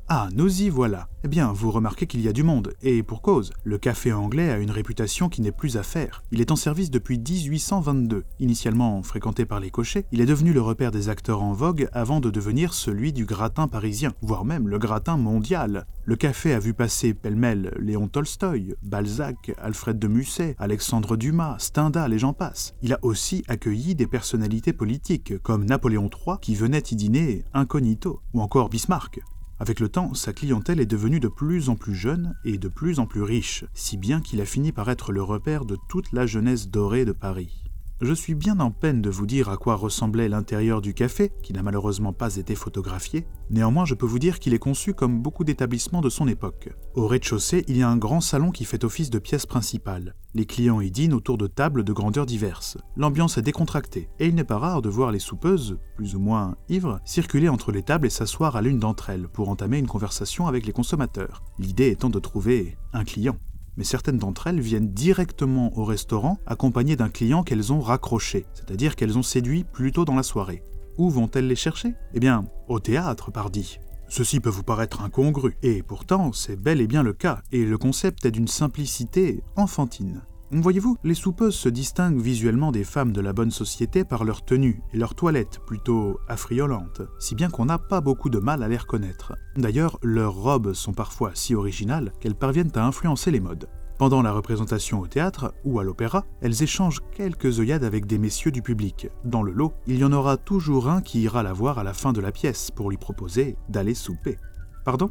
Ah, 0.07 0.29
nous 0.35 0.61
y 0.61 0.69
voilà. 0.69 1.09
Eh 1.25 1.29
bien, 1.29 1.51
vous 1.51 1.71
remarquez 1.71 2.07
qu'il 2.07 2.21
y 2.21 2.29
a 2.29 2.35
du 2.35 2.43
monde, 2.43 2.75
et 2.83 3.03
pour 3.03 3.23
cause. 3.23 3.55
Le 3.65 3.79
café 3.79 4.13
anglais 4.13 4.51
a 4.51 4.59
une 4.59 4.71
réputation 4.71 5.31
qui 5.31 5.41
n'est 5.41 5.51
plus 5.51 5.79
à 5.79 5.83
faire. 5.83 6.23
Il 6.31 6.43
est 6.43 6.51
en 6.51 6.57
service 6.57 6.91
depuis 6.91 7.19
1822. 7.19 8.25
Initialement 8.39 9.03
fréquenté 9.03 9.47
par 9.47 9.61
les 9.61 9.71
cochers, 9.71 10.05
il 10.13 10.21
est 10.21 10.27
devenu 10.27 10.53
le 10.53 10.61
repère 10.61 10.91
des 10.91 11.09
acteurs 11.09 11.43
en 11.43 11.55
vogue 11.55 11.89
avant 11.95 12.21
de 12.21 12.29
devenir 12.29 12.75
celui 12.75 13.15
du 13.15 13.25
gratin 13.25 13.67
parisien, 13.67 14.13
voire 14.21 14.45
même 14.45 14.69
le 14.69 14.79
gratin 14.79 15.17
mondial. 15.17 15.87
Le 16.05 16.17
café 16.17 16.53
a 16.53 16.59
vu 16.59 16.75
passer 16.75 17.15
pêle-mêle 17.15 17.73
Léon 17.81 18.07
Tolstoï, 18.09 18.75
Balzac, 18.83 19.53
Alfred 19.57 19.99
de 19.99 20.07
Musset, 20.07 20.55
Alexandre 20.59 21.17
Dumas, 21.17 21.57
Stendhal 21.59 22.13
et 22.13 22.19
j'en 22.19 22.35
passe. 22.35 22.75
Il 22.83 22.93
a 22.93 22.99
aussi 23.01 23.43
accueilli 23.49 23.95
des 23.95 24.07
personnalités 24.07 24.75
politiques, 24.75 25.39
comme 25.43 25.65
Napoléon 25.65 26.11
III 26.11 26.37
qui 26.43 26.55
venait 26.55 26.83
y 26.91 26.95
dîner 26.95 27.45
incognito, 27.55 28.21
ou 28.35 28.43
encore 28.43 28.69
Bismarck. 28.69 29.21
Avec 29.61 29.79
le 29.79 29.89
temps, 29.89 30.15
sa 30.15 30.33
clientèle 30.33 30.81
est 30.81 30.87
devenue 30.87 31.21
de 31.21 31.29
plus 31.29 31.69
en 31.69 31.77
plus 31.77 31.95
jeune 31.95 32.35
et 32.45 32.59
de 32.59 32.69
plus 32.69 32.99
en 32.99 33.07
plus 33.07 33.23
riche, 33.23 33.65
si 33.73 33.97
bien 33.97 34.21
qu'il 34.21 34.41
a 34.41 34.45
fini 34.45 34.73
par 34.73 34.91
être 34.91 35.13
le 35.13 35.23
repère 35.23 35.65
de 35.65 35.77
toute 35.89 36.13
la 36.13 36.27
jeunesse 36.27 36.69
dorée 36.69 37.05
de 37.05 37.13
Paris. 37.13 37.64
Je 38.07 38.13
suis 38.13 38.35
bien 38.35 38.61
en 38.61 38.71
peine 38.71 39.01
de 39.01 39.09
vous 39.09 39.25
dire 39.25 39.49
à 39.49 39.57
quoi 39.57 39.77
ressemblait 39.77 40.29
l'intérieur 40.29 40.83
du 40.83 40.93
café, 40.93 41.33
qui 41.43 41.55
n'a 41.55 41.63
malheureusement 41.63 42.13
pas 42.13 42.37
été 42.37 42.55
photographié. 42.55 43.27
Néanmoins, 43.49 43.87
je 43.87 43.95
peux 43.95 44.05
vous 44.05 44.19
dire 44.19 44.41
qu'il 44.41 44.53
est 44.53 44.59
conçu 44.59 44.93
comme 44.93 45.23
beaucoup 45.23 45.43
d'établissements 45.43 46.03
de 46.03 46.11
son 46.11 46.29
époque. 46.29 46.69
Au 46.95 47.07
rez-de-chaussée, 47.07 47.65
il 47.67 47.79
y 47.79 47.83
a 47.83 47.89
un 47.89 47.97
grand 47.97 48.21
salon 48.21 48.51
qui 48.51 48.67
fait 48.67 48.85
office 48.85 49.09
de 49.09 49.19
pièce 49.19 49.47
principale. 49.47 50.17
Les 50.35 50.45
clients 50.45 50.83
y 50.83 50.91
dînent 50.91 51.15
autour 51.15 51.39
de 51.39 51.47
tables 51.47 51.83
de 51.83 51.95
grandeurs 51.95 52.27
diverses. 52.27 52.77
L'ambiance 52.95 53.39
est 53.39 53.43
décontractée, 53.43 54.11
et 54.19 54.27
il 54.27 54.35
n'est 54.35 54.45
pas 54.45 54.59
rare 54.59 54.83
de 54.83 54.91
voir 54.91 55.11
les 55.11 55.19
soupeuses, 55.19 55.79
plus 55.97 56.15
ou 56.15 56.19
moins 56.19 56.57
ivres, 56.69 57.01
circuler 57.07 57.49
entre 57.49 57.73
les 57.73 57.83
tables 57.83 58.07
et 58.07 58.11
s'asseoir 58.11 58.55
à 58.55 58.61
l'une 58.61 58.81
d'entre 58.81 59.09
elles 59.09 59.29
pour 59.29 59.49
entamer 59.49 59.79
une 59.79 59.87
conversation 59.87 60.47
avec 60.47 60.67
les 60.67 60.75
consommateurs. 60.75 61.43
L'idée 61.59 61.89
étant 61.89 62.11
de 62.11 62.19
trouver 62.19 62.77
un 62.93 63.05
client 63.05 63.39
mais 63.77 63.85
certaines 63.85 64.19
d'entre 64.19 64.47
elles 64.47 64.61
viennent 64.61 64.93
directement 64.93 65.77
au 65.79 65.85
restaurant 65.85 66.39
accompagnées 66.47 66.97
d'un 66.97 67.09
client 67.09 67.43
qu'elles 67.43 67.73
ont 67.73 67.81
raccroché, 67.81 68.47
c'est-à-dire 68.53 68.97
qu'elles 68.97 69.19
ont 69.19 69.23
séduit 69.23 69.65
plus 69.65 69.93
tôt 69.93 70.05
dans 70.05 70.15
la 70.15 70.23
soirée. 70.23 70.63
Où 70.99 71.11
vont-elles 71.11 71.49
les 71.49 71.57
chercher? 71.57 71.95
Eh 72.15 72.21
bien, 72.21 72.45
au 72.69 72.79
théâtre, 72.79 73.33
pardi. 73.33 73.79
Ceci 74.09 74.39
peut 74.39 74.51
vous 74.51 74.63
paraître 74.63 75.03
incongru, 75.03 75.57
et 75.63 75.83
pourtant 75.83 76.33
c'est 76.33 76.57
bel 76.57 76.81
et 76.81 76.87
bien 76.87 77.03
le 77.03 77.15
cas, 77.15 77.43
et 77.53 77.65
le 77.65 77.79
concept 77.79 78.25
est 78.27 78.31
d'une 78.31 78.49
simplicité 78.49 79.43
enfantine. 79.57 80.23
Voyez-vous, 80.51 80.97
les 81.03 81.15
soupeuses 81.15 81.55
se 81.55 81.69
distinguent 81.69 82.21
visuellement 82.21 82.71
des 82.71 82.85
femmes 82.85 83.13
de 83.13 83.21
la 83.21 83.33
bonne 83.33 83.51
société 83.51 84.05
par 84.05 84.25
leur 84.25 84.45
tenue 84.45 84.83
et 84.93 84.99
leur 84.99 85.15
toilette 85.15 85.61
plutôt 85.67 86.21
affriolantes, 86.29 87.03
si 87.19 87.35
bien 87.35 87.51
qu'on 87.51 87.65
n'a 87.65 87.79
pas 87.79 88.01
beaucoup 88.01 88.31
de 88.31 88.39
mal 88.39 88.63
à 88.63 88.69
les 88.69 88.77
reconnaître. 88.77 89.35
D'ailleurs, 89.57 89.99
leurs 90.03 90.35
robes 90.35 90.75
sont 90.75 90.93
parfois 90.93 91.33
si 91.35 91.55
originales 91.55 92.13
qu'elles 92.21 92.37
parviennent 92.37 92.73
à 92.75 92.87
influencer 92.87 93.31
les 93.31 93.41
modes. 93.41 93.69
Pendant 93.99 94.23
la 94.23 94.33
représentation 94.33 95.01
au 95.01 95.07
théâtre 95.07 95.55
ou 95.65 95.79
à 95.79 95.85
l'opéra, 95.85 96.25
elles 96.41 96.63
échangent 96.63 97.01
quelques 97.13 97.61
œillades 97.61 97.85
avec 97.85 98.07
des 98.07 98.19
messieurs 98.19 98.51
du 98.51 98.61
public. 98.61 99.09
Dans 99.25 99.43
le 99.43 99.53
lot, 99.53 99.73
il 99.87 99.99
y 99.99 100.05
en 100.05 100.13
aura 100.13 100.37
toujours 100.37 100.89
un 100.89 101.01
qui 101.01 101.23
ira 101.23 101.43
la 101.43 101.53
voir 101.53 101.79
à 101.79 101.85
la 101.85 101.95
fin 101.95 102.13
de 102.13 102.21
la 102.21 102.33
pièce 102.33 102.71
pour 102.71 102.91
lui 102.91 102.97
proposer 102.97 103.57
d'aller 103.69 103.95
souper. 103.95 104.37
Pardon? 104.85 105.11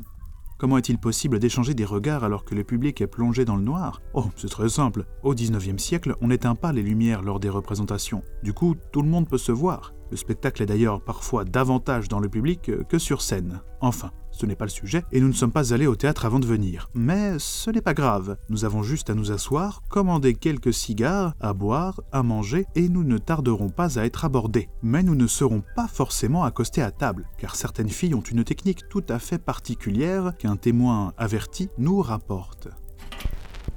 Comment 0.63 0.77
est-il 0.77 0.98
possible 0.98 1.39
d'échanger 1.39 1.74
des 1.74 1.84
regards 1.84 2.24
alors 2.24 2.46
que 2.46 2.55
le 2.55 2.63
public 2.63 3.01
est 3.01 3.08
plongé 3.08 3.43
dans 3.43 3.58
le 3.58 3.63
noir? 3.63 4.01
Oh, 4.13 4.27
c'est 4.38 4.48
très 4.48 4.70
simple. 4.70 5.03
Au 5.22 5.36
19e 5.36 5.77
siècle, 5.77 6.15
on 6.22 6.29
n'éteint 6.29 6.55
pas 6.55 6.72
les 6.72 6.82
lumières 6.82 7.22
lors 7.22 7.41
des 7.41 7.50
représentations. 7.50 8.24
Du 8.43 8.53
coup, 8.53 8.77
tout 8.93 9.01
le 9.01 9.10
monde 9.10 9.27
peut 9.27 9.38
se 9.38 9.51
voir. 9.51 9.93
Le 10.10 10.15
spectacle 10.15 10.63
est 10.63 10.65
d'ailleurs 10.65 11.01
parfois 11.01 11.43
davantage 11.43 12.08
dans 12.08 12.22
le 12.22 12.29
public 12.29 12.72
que 12.88 12.98
sur 12.98 13.22
scène. 13.22 13.60
Enfin, 13.82 14.12
ce 14.34 14.46
n'est 14.46 14.56
pas 14.56 14.66
le 14.66 14.70
sujet, 14.70 15.06
et 15.12 15.22
nous 15.22 15.30
ne 15.30 15.34
sommes 15.34 15.52
pas 15.52 15.74
allés 15.74 15.88
au 15.88 15.96
théâtre 15.96 16.25
avant 16.25 16.40
de 16.40 16.46
venir. 16.46 16.90
Mais 16.94 17.40
ce 17.40 17.70
n'est 17.70 17.82
pas 17.82 17.94
grave, 17.94 18.38
nous 18.50 18.66
avons 18.66 18.84
juste 18.84 19.10
à 19.10 19.16
nous 19.16 19.32
asseoir, 19.32 19.82
commander 19.90 20.34
quelques 20.34 20.74
cigares, 20.74 21.34
à 21.40 21.54
boire, 21.54 22.02
à 22.12 22.24
manger, 22.24 22.66
et 22.75 22.90
nous 22.90 23.04
ne 23.04 23.18
tarderons 23.18 23.70
pas 23.70 23.98
à 23.98 24.06
être 24.06 24.25
abordés. 24.25 24.70
Mais 24.82 25.04
nous 25.04 25.16
ne 25.16 25.28
serons 25.28 25.63
pas 25.75 25.88
forcément 25.88 26.44
accostés 26.44 26.82
à 26.82 26.92
table, 26.92 27.30
car 27.38 27.56
certaines 27.56 27.90
filles 27.90 28.16
ont 28.16 28.22
une 28.22 28.44
technique 28.44 28.90
tout 28.90 29.04
à 29.08 29.20
fait 29.20 29.40
particulière 29.40 30.34
qu'un 30.38 30.58
témoin 30.58 31.13
averti 31.18 31.70
nous 31.78 32.02
rapporte. 32.02 32.68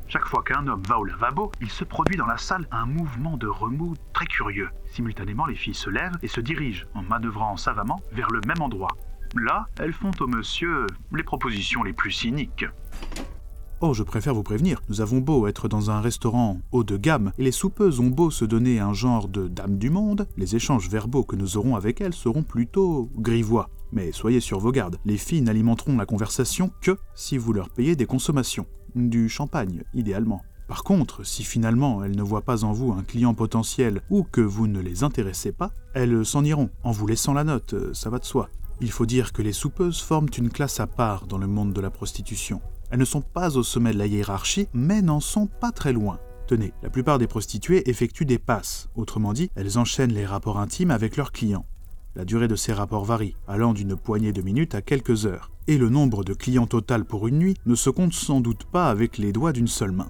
Chaque 0.08 0.26
fois 0.26 0.42
qu'un 0.44 0.66
homme 0.68 0.82
va 0.88 0.98
au 0.98 1.04
lavabo, 1.04 1.50
il 1.60 1.68
se 1.68 1.82
produit 1.82 2.16
dans 2.16 2.26
la 2.26 2.38
salle 2.38 2.68
un 2.70 2.86
mouvement 2.86 3.36
de 3.36 3.48
remous 3.48 3.94
très 4.12 4.26
curieux. 4.26 4.68
Simultanément, 4.86 5.46
les 5.46 5.56
filles 5.56 5.74
se 5.74 5.90
lèvent 5.90 6.16
et 6.22 6.28
se 6.28 6.40
dirigent, 6.40 6.86
en 6.94 7.02
manœuvrant 7.02 7.56
savamment, 7.56 8.00
vers 8.12 8.30
le 8.30 8.40
même 8.46 8.62
endroit. 8.62 8.96
Là, 9.38 9.66
elles 9.78 9.92
font 9.92 10.12
au 10.20 10.26
monsieur 10.26 10.86
les 11.14 11.22
propositions 11.22 11.82
les 11.82 11.92
plus 11.92 12.12
cyniques. 12.12 12.64
Oh, 13.82 13.92
je 13.92 14.02
préfère 14.02 14.34
vous 14.34 14.42
prévenir, 14.42 14.80
nous 14.88 15.02
avons 15.02 15.18
beau 15.18 15.46
être 15.46 15.68
dans 15.68 15.90
un 15.90 16.00
restaurant 16.00 16.60
haut 16.72 16.84
de 16.84 16.96
gamme, 16.96 17.32
et 17.36 17.44
les 17.44 17.52
soupeuses 17.52 18.00
ont 18.00 18.06
beau 18.06 18.30
se 18.30 18.46
donner 18.46 18.80
un 18.80 18.94
genre 18.94 19.28
de 19.28 19.48
dame 19.48 19.76
du 19.76 19.90
monde, 19.90 20.26
les 20.38 20.56
échanges 20.56 20.88
verbaux 20.88 21.24
que 21.24 21.36
nous 21.36 21.58
aurons 21.58 21.76
avec 21.76 22.00
elles 22.00 22.14
seront 22.14 22.42
plutôt 22.42 23.10
grivois. 23.18 23.68
Mais 23.92 24.12
soyez 24.12 24.40
sur 24.40 24.60
vos 24.60 24.72
gardes, 24.72 24.98
les 25.04 25.18
filles 25.18 25.42
n'alimenteront 25.42 25.98
la 25.98 26.06
conversation 26.06 26.72
que 26.80 26.96
si 27.14 27.36
vous 27.36 27.52
leur 27.52 27.68
payez 27.68 27.96
des 27.96 28.06
consommations. 28.06 28.66
Du 28.94 29.28
champagne, 29.28 29.84
idéalement. 29.92 30.42
Par 30.68 30.82
contre, 30.82 31.24
si 31.24 31.44
finalement 31.44 32.02
elles 32.02 32.16
ne 32.16 32.22
voient 32.22 32.42
pas 32.42 32.64
en 32.64 32.72
vous 32.72 32.92
un 32.92 33.02
client 33.02 33.34
potentiel 33.34 34.00
ou 34.08 34.24
que 34.24 34.40
vous 34.40 34.66
ne 34.66 34.80
les 34.80 35.04
intéressez 35.04 35.52
pas, 35.52 35.70
elles 35.92 36.24
s'en 36.24 36.44
iront 36.44 36.70
en 36.82 36.92
vous 36.92 37.06
laissant 37.06 37.34
la 37.34 37.44
note, 37.44 37.74
ça 37.92 38.08
va 38.08 38.18
de 38.18 38.24
soi. 38.24 38.48
Il 38.80 38.90
faut 38.90 39.06
dire 39.06 39.32
que 39.32 39.40
les 39.40 39.54
soupeuses 39.54 40.00
forment 40.00 40.28
une 40.36 40.50
classe 40.50 40.80
à 40.80 40.86
part 40.86 41.26
dans 41.26 41.38
le 41.38 41.46
monde 41.46 41.72
de 41.72 41.80
la 41.80 41.90
prostitution. 41.90 42.60
Elles 42.90 42.98
ne 42.98 43.04
sont 43.06 43.22
pas 43.22 43.56
au 43.56 43.62
sommet 43.62 43.92
de 43.92 43.98
la 43.98 44.06
hiérarchie, 44.06 44.68
mais 44.74 45.00
n'en 45.00 45.20
sont 45.20 45.46
pas 45.46 45.72
très 45.72 45.94
loin. 45.94 46.18
Tenez, 46.46 46.72
la 46.82 46.90
plupart 46.90 47.18
des 47.18 47.26
prostituées 47.26 47.88
effectuent 47.88 48.26
des 48.26 48.38
passes, 48.38 48.88
autrement 48.94 49.32
dit, 49.32 49.50
elles 49.56 49.78
enchaînent 49.78 50.12
les 50.12 50.26
rapports 50.26 50.58
intimes 50.58 50.90
avec 50.90 51.16
leurs 51.16 51.32
clients. 51.32 51.66
La 52.14 52.24
durée 52.24 52.48
de 52.48 52.56
ces 52.56 52.72
rapports 52.72 53.04
varie, 53.04 53.34
allant 53.48 53.72
d'une 53.72 53.96
poignée 53.96 54.32
de 54.32 54.42
minutes 54.42 54.74
à 54.74 54.82
quelques 54.82 55.26
heures, 55.26 55.50
et 55.66 55.78
le 55.78 55.88
nombre 55.88 56.22
de 56.22 56.34
clients 56.34 56.66
total 56.66 57.04
pour 57.04 57.26
une 57.26 57.38
nuit 57.38 57.56
ne 57.66 57.74
se 57.74 57.90
compte 57.90 58.12
sans 58.12 58.40
doute 58.40 58.64
pas 58.64 58.88
avec 58.90 59.18
les 59.18 59.32
doigts 59.32 59.52
d'une 59.52 59.66
seule 59.66 59.92
main. 59.92 60.08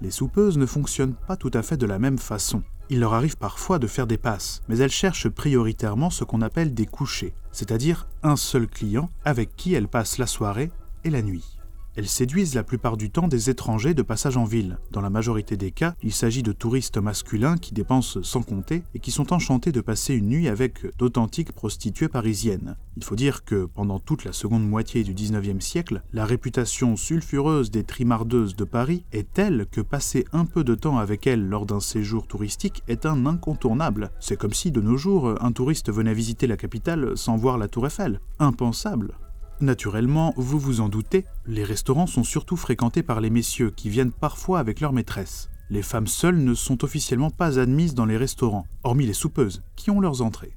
Les 0.00 0.10
soupeuses 0.10 0.58
ne 0.58 0.66
fonctionnent 0.66 1.16
pas 1.26 1.36
tout 1.36 1.50
à 1.54 1.62
fait 1.62 1.76
de 1.76 1.86
la 1.86 1.98
même 1.98 2.18
façon. 2.18 2.62
Il 2.90 3.00
leur 3.00 3.12
arrive 3.12 3.36
parfois 3.36 3.78
de 3.78 3.86
faire 3.86 4.06
des 4.06 4.16
passes, 4.16 4.62
mais 4.68 4.78
elles 4.78 4.90
cherchent 4.90 5.28
prioritairement 5.28 6.08
ce 6.08 6.24
qu'on 6.24 6.40
appelle 6.40 6.72
des 6.72 6.86
couchers, 6.86 7.34
c'est-à-dire 7.52 8.08
un 8.22 8.36
seul 8.36 8.66
client 8.66 9.10
avec 9.24 9.56
qui 9.56 9.74
elles 9.74 9.88
passent 9.88 10.16
la 10.16 10.26
soirée 10.26 10.70
et 11.04 11.10
la 11.10 11.20
nuit. 11.20 11.57
Elles 11.98 12.06
séduisent 12.06 12.54
la 12.54 12.62
plupart 12.62 12.96
du 12.96 13.10
temps 13.10 13.26
des 13.26 13.50
étrangers 13.50 13.92
de 13.92 14.02
passage 14.02 14.36
en 14.36 14.44
ville. 14.44 14.78
Dans 14.92 15.00
la 15.00 15.10
majorité 15.10 15.56
des 15.56 15.72
cas, 15.72 15.96
il 16.00 16.12
s'agit 16.12 16.44
de 16.44 16.52
touristes 16.52 16.98
masculins 16.98 17.56
qui 17.56 17.74
dépensent 17.74 18.22
sans 18.22 18.42
compter 18.42 18.84
et 18.94 19.00
qui 19.00 19.10
sont 19.10 19.32
enchantés 19.32 19.72
de 19.72 19.80
passer 19.80 20.14
une 20.14 20.28
nuit 20.28 20.46
avec 20.46 20.96
d'authentiques 20.96 21.50
prostituées 21.50 22.06
parisiennes. 22.06 22.76
Il 22.96 23.02
faut 23.02 23.16
dire 23.16 23.44
que 23.44 23.64
pendant 23.64 23.98
toute 23.98 24.24
la 24.24 24.32
seconde 24.32 24.64
moitié 24.64 25.02
du 25.02 25.12
19e 25.12 25.60
siècle, 25.60 26.04
la 26.12 26.24
réputation 26.24 26.94
sulfureuse 26.94 27.72
des 27.72 27.82
trimardeuses 27.82 28.54
de 28.54 28.62
Paris 28.62 29.04
est 29.10 29.32
telle 29.32 29.66
que 29.68 29.80
passer 29.80 30.24
un 30.32 30.44
peu 30.44 30.62
de 30.62 30.76
temps 30.76 30.98
avec 30.98 31.26
elles 31.26 31.48
lors 31.48 31.66
d'un 31.66 31.80
séjour 31.80 32.28
touristique 32.28 32.84
est 32.86 33.06
un 33.06 33.26
incontournable. 33.26 34.12
C'est 34.20 34.38
comme 34.38 34.54
si 34.54 34.70
de 34.70 34.80
nos 34.80 34.96
jours, 34.96 35.34
un 35.40 35.50
touriste 35.50 35.90
venait 35.90 36.14
visiter 36.14 36.46
la 36.46 36.56
capitale 36.56 37.18
sans 37.18 37.36
voir 37.36 37.58
la 37.58 37.66
tour 37.66 37.88
Eiffel. 37.88 38.20
Impensable. 38.38 39.16
Naturellement, 39.60 40.34
vous 40.36 40.60
vous 40.60 40.80
en 40.80 40.88
doutez, 40.88 41.24
les 41.46 41.64
restaurants 41.64 42.06
sont 42.06 42.22
surtout 42.22 42.56
fréquentés 42.56 43.02
par 43.02 43.20
les 43.20 43.28
messieurs 43.28 43.72
qui 43.74 43.90
viennent 43.90 44.12
parfois 44.12 44.60
avec 44.60 44.80
leur 44.80 44.92
maîtresse. 44.92 45.50
Les 45.68 45.82
femmes 45.82 46.06
seules 46.06 46.38
ne 46.38 46.54
sont 46.54 46.84
officiellement 46.84 47.30
pas 47.30 47.58
admises 47.58 47.94
dans 47.94 48.06
les 48.06 48.16
restaurants, 48.16 48.66
hormis 48.84 49.06
les 49.06 49.12
soupeuses, 49.12 49.62
qui 49.74 49.90
ont 49.90 49.98
leurs 49.98 50.22
entrées. 50.22 50.54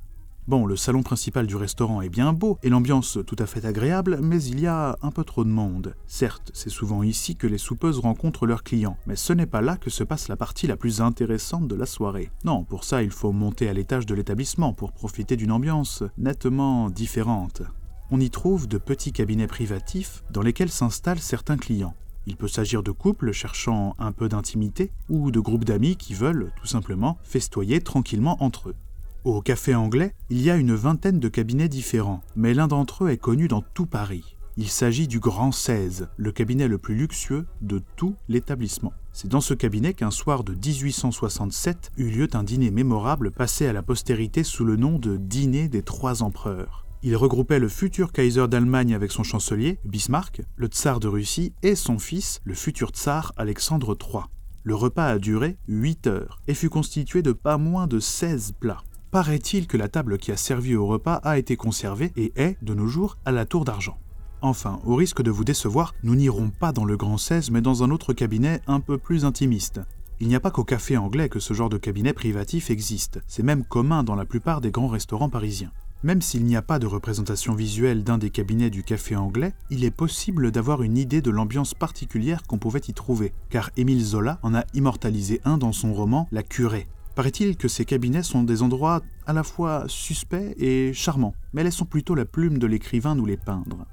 Bon, 0.48 0.67
le 0.67 0.75
salon 0.75 1.01
principal 1.01 1.48
du 1.48 1.55
restaurant 1.55 2.01
est 2.01 2.10
bien 2.10 2.31
beau 2.31 2.60
et 2.62 2.70
l'ambiance 2.70 3.17
tout 3.25 3.36
à 3.39 3.48
fait 3.48 3.65
agréable, 3.65 4.20
mais 4.22 4.43
il 4.43 4.60
y 4.60 4.67
a 4.67 4.96
un 5.01 5.10
peu 5.10 5.24
trop 5.24 5.43
de 5.43 5.50
monde. 5.50 5.96
Certes, 6.05 6.51
c'est 6.53 6.70
souvent 6.70 7.01
ici 7.01 7.36
que 7.36 7.48
les 7.48 7.58
soupeuses 7.58 8.00
rencontrent 8.00 8.46
leurs 8.46 8.63
clients, 8.63 8.98
mais 9.08 9.15
ce 9.15 9.34
n'est 9.34 9.48
pas 9.48 9.62
là 9.62 9.77
que 9.77 9.89
se 9.89 10.03
passe 10.03 10.27
la 10.27 10.38
partie 10.38 10.67
la 10.67 10.77
plus 10.77 11.01
intéressante 11.01 11.67
de 11.67 11.75
la 11.75 11.86
soirée. 11.88 12.29
Non, 12.43 12.63
pour 12.65 12.84
ça, 12.84 13.01
il 13.01 13.12
faut 13.12 13.31
monter 13.31 13.67
à 13.67 13.74
l'étage 13.74 14.05
de 14.05 14.13
l'établissement 14.13 14.74
pour 14.74 14.91
profiter 14.91 15.38
d'une 15.38 15.51
ambiance 15.51 16.03
nettement 16.17 16.89
différente 16.89 17.63
on 18.12 18.20
y 18.20 18.30
trouve 18.30 18.68
de 18.68 18.77
petits 18.77 19.13
cabinets 19.13 19.48
privatifs 19.48 20.24
dans 20.30 20.41
lesquels 20.41 20.70
s'installent 20.70 21.20
certains 21.20 21.58
clients. 21.58 21.96
Il 22.27 22.36
peut 22.36 22.50
s'agir 22.50 22.84
de 22.84 22.91
couples 22.91 23.32
cherchant 23.32 23.96
un 23.98 24.12
peu 24.12 24.30
d'intimité 24.30 24.91
ou 25.10 25.32
de 25.32 25.39
groupes 25.39 25.65
d'amis 25.65 25.96
qui 25.96 26.13
veulent, 26.13 26.51
tout 26.60 26.68
simplement, 26.68 27.18
festoyer 27.24 27.82
tranquillement 27.82 28.44
entre 28.44 28.70
eux. 28.70 28.75
Au 29.24 29.41
café 29.41 29.74
anglais, 29.75 30.13
il 30.30 30.41
y 30.41 30.51
a 30.51 30.58
une 30.58 30.75
vingtaine 30.75 31.20
de 31.20 31.30
cabinets 31.30 31.70
différents, 31.70 32.22
mais 32.36 32.53
l'un 32.53 32.68
d'entre 32.68 33.06
eux 33.06 33.10
est 33.10 33.18
connu 33.18 33.48
dans 33.48 33.62
tout 33.62 33.86
Paris. 33.86 34.36
Il 34.58 34.68
s'agit 34.68 35.08
du 35.08 35.20
Grand 35.20 35.53
16, 35.53 36.10
le 36.18 36.32
cabinet 36.34 36.68
le 36.68 36.77
plus 36.77 36.96
luxueux 36.96 37.48
de 37.62 37.82
tout 37.96 38.15
l'établissement. 38.27 38.94
C'est 39.13 39.30
dans 39.30 39.41
ce 39.41 39.53
cabinet 39.53 39.94
qu'un 39.94 40.12
soir 40.12 40.44
de 40.44 40.53
1867 40.53 41.91
eut 41.98 42.10
lieu 42.10 42.27
un 42.34 42.44
dîner 42.44 42.72
mémorable 42.72 43.32
passé 43.32 43.68
à 43.68 43.74
la 43.74 43.82
postérité 43.82 44.44
sous 44.44 44.65
le 44.65 44.75
nom 44.75 45.00
de 45.00 45.18
Dîner 45.18 45.70
des 45.70 45.84
Trois 45.84 46.24
Empereurs. 46.24 46.86
Il 47.03 47.15
regroupait 47.15 47.58
le 47.58 47.67
futur 47.67 48.12
Kaiser 48.12 48.48
d'Allemagne 48.48 48.93
avec 48.93 49.12
son 49.12 49.24
chancelier, 49.24 49.79
Bismarck, 49.86 50.43
le 50.55 50.67
tsar 50.67 51.00
de 51.00 51.08
Russie 51.08 51.51
et 51.63 51.74
son 51.74 51.98
fils, 51.98 52.41
le 52.43 52.53
futur 52.53 52.89
tsar 52.89 53.34
Alexandre 53.38 53.98
III. 54.00 54.25
Le 54.62 54.75
repas 54.75 55.08
a 55.08 55.17
duré 55.17 55.58
8 55.67 56.05
heures 56.05 56.41
et 56.48 56.53
fut 56.53 56.70
constitué 56.70 57.24
de 57.24 57.31
pas 57.31 57.58
moins 57.58 57.88
de 57.88 58.00
16 58.00 58.51
plats. 58.60 58.84
Paraît-il 59.10 59.65
que 59.65 59.77
la 59.77 59.88
table 59.89 60.20
qui 60.20 60.31
a 60.31 60.38
servi 60.38 60.75
au 60.75 60.86
repas 60.86 61.15
a 61.24 61.39
été 61.39 61.55
conservée 61.55 62.12
et 62.15 62.34
est, 62.36 62.55
de 62.62 62.75
nos 62.75 62.86
jours, 62.86 63.17
à 63.25 63.31
la 63.31 63.48
tour 63.48 63.65
d'argent. 63.65 63.98
Enfin, 64.43 64.79
au 64.86 64.93
risque 64.93 65.24
de 65.24 65.31
vous 65.31 65.43
décevoir, 65.43 65.96
nous 66.03 66.15
n'irons 66.15 66.51
pas 66.51 66.72
dans 66.72 66.86
le 66.86 66.98
Grand 66.98 67.17
16 67.17 67.50
mais 67.50 67.62
dans 67.62 67.84
un 67.84 67.89
autre 67.89 68.13
cabinet 68.13 68.62
un 68.67 68.79
peu 68.79 69.00
plus 69.00 69.25
intimiste. 69.25 69.81
Il 70.20 70.27
n'y 70.27 70.36
a 70.36 70.39
pas 70.39 70.51
qu'au 70.51 70.63
café 70.63 70.98
anglais 70.98 71.29
que 71.29 71.39
ce 71.39 71.55
genre 71.55 71.70
de 71.70 71.79
cabinet 71.79 72.13
privatif 72.13 72.70
existe, 72.70 73.22
c'est 73.25 73.41
même 73.41 73.65
commun 73.65 74.03
dans 74.03 74.13
la 74.13 74.25
plupart 74.25 74.62
des 74.62 74.70
grands 74.70 74.88
restaurants 74.88 75.29
parisiens. 75.29 75.72
Même 76.03 76.24
s'il 76.24 76.46
n'y 76.46 76.55
a 76.55 76.63
pas 76.63 76.79
de 76.79 76.88
représentation 76.88 77.53
visuelle 77.53 78.03
d'un 78.03 78.17
des 78.17 78.31
cabinets 78.31 78.72
du 78.72 78.81
café 78.81 79.15
anglais, 79.15 79.53
il 79.70 79.84
est 79.84 79.96
possible 79.96 80.50
d'avoir 80.50 80.81
une 80.81 80.98
idée 80.98 81.22
de 81.22 81.29
l'ambiance 81.29 81.75
particulière 81.75 82.41
qu'on 82.48 82.58
pouvait 82.58 82.81
y 82.88 82.93
trouver, 82.93 83.34
car 83.51 83.70
Émile 83.77 84.03
Zola 84.03 84.39
en 84.41 84.55
a 84.55 84.63
immortalisé 84.74 85.41
un 85.46 85.60
dans 85.60 85.74
son 85.74 85.93
roman 85.93 86.27
La 86.31 86.41
Curée. 86.41 86.88
Paraît-il 87.13 87.55
que 87.55 87.67
ces 87.67 87.86
cabinets 87.86 88.24
sont 88.24 88.41
des 88.41 88.63
endroits 88.63 89.01
à 89.27 89.34
la 89.34 89.43
fois 89.43 89.84
suspects 89.88 90.55
et 90.58 90.91
charmants, 90.91 91.36
mais 91.53 91.63
laissons 91.63 91.86
plutôt 91.86 92.15
la 92.15 92.25
plume 92.25 92.58
de 92.58 92.65
l'écrivain 92.65 93.13
nous 93.13 93.27
les 93.27 93.38
peindre. 93.38 93.86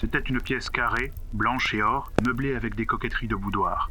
C'était 0.00 0.20
une 0.20 0.40
pièce 0.40 0.70
carrée, 0.70 1.12
blanche 1.34 1.74
et 1.74 1.82
or, 1.82 2.10
meublée 2.24 2.54
avec 2.54 2.74
des 2.74 2.86
coquetteries 2.86 3.28
de 3.28 3.36
boudoir. 3.36 3.90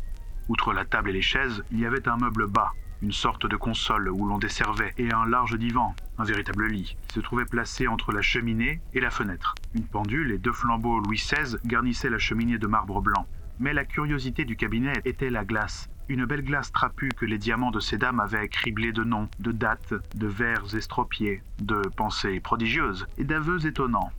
Outre 0.49 0.73
la 0.73 0.85
table 0.85 1.11
et 1.11 1.13
les 1.13 1.21
chaises, 1.21 1.61
il 1.71 1.81
y 1.81 1.85
avait 1.85 2.07
un 2.07 2.17
meuble 2.17 2.47
bas, 2.47 2.71
une 3.01 3.11
sorte 3.11 3.45
de 3.45 3.55
console 3.55 4.09
où 4.09 4.27
l'on 4.27 4.37
desservait, 4.37 4.93
et 4.97 5.11
un 5.11 5.25
large 5.25 5.57
divan, 5.57 5.95
un 6.17 6.23
véritable 6.23 6.67
lit, 6.67 6.97
se 7.13 7.19
trouvait 7.19 7.45
placé 7.45 7.87
entre 7.87 8.11
la 8.11 8.21
cheminée 8.21 8.81
et 8.93 8.99
la 8.99 9.11
fenêtre. 9.11 9.55
Une 9.75 9.85
pendule 9.85 10.31
et 10.31 10.37
deux 10.37 10.51
flambeaux 10.51 10.99
Louis 10.99 11.17
XVI 11.17 11.57
garnissaient 11.65 12.09
la 12.09 12.17
cheminée 12.17 12.57
de 12.57 12.67
marbre 12.67 13.01
blanc. 13.01 13.27
Mais 13.59 13.73
la 13.73 13.85
curiosité 13.85 14.45
du 14.45 14.55
cabinet 14.55 14.93
était 15.05 15.29
la 15.29 15.45
glace. 15.45 15.89
Une 16.09 16.25
belle 16.25 16.43
glace 16.43 16.71
trapue 16.71 17.09
que 17.09 17.25
les 17.25 17.37
diamants 17.37 17.71
de 17.71 17.79
ces 17.79 17.97
dames 17.97 18.19
avaient 18.19 18.47
criblée 18.47 18.93
de 18.93 19.03
noms, 19.03 19.27
de 19.39 19.51
dates, 19.51 19.93
de 20.15 20.27
vers 20.27 20.75
estropiés, 20.75 21.41
de 21.59 21.81
pensées 21.95 22.39
prodigieuses 22.39 23.07
et 23.17 23.23
d'aveux 23.23 23.65
étonnants. 23.65 24.11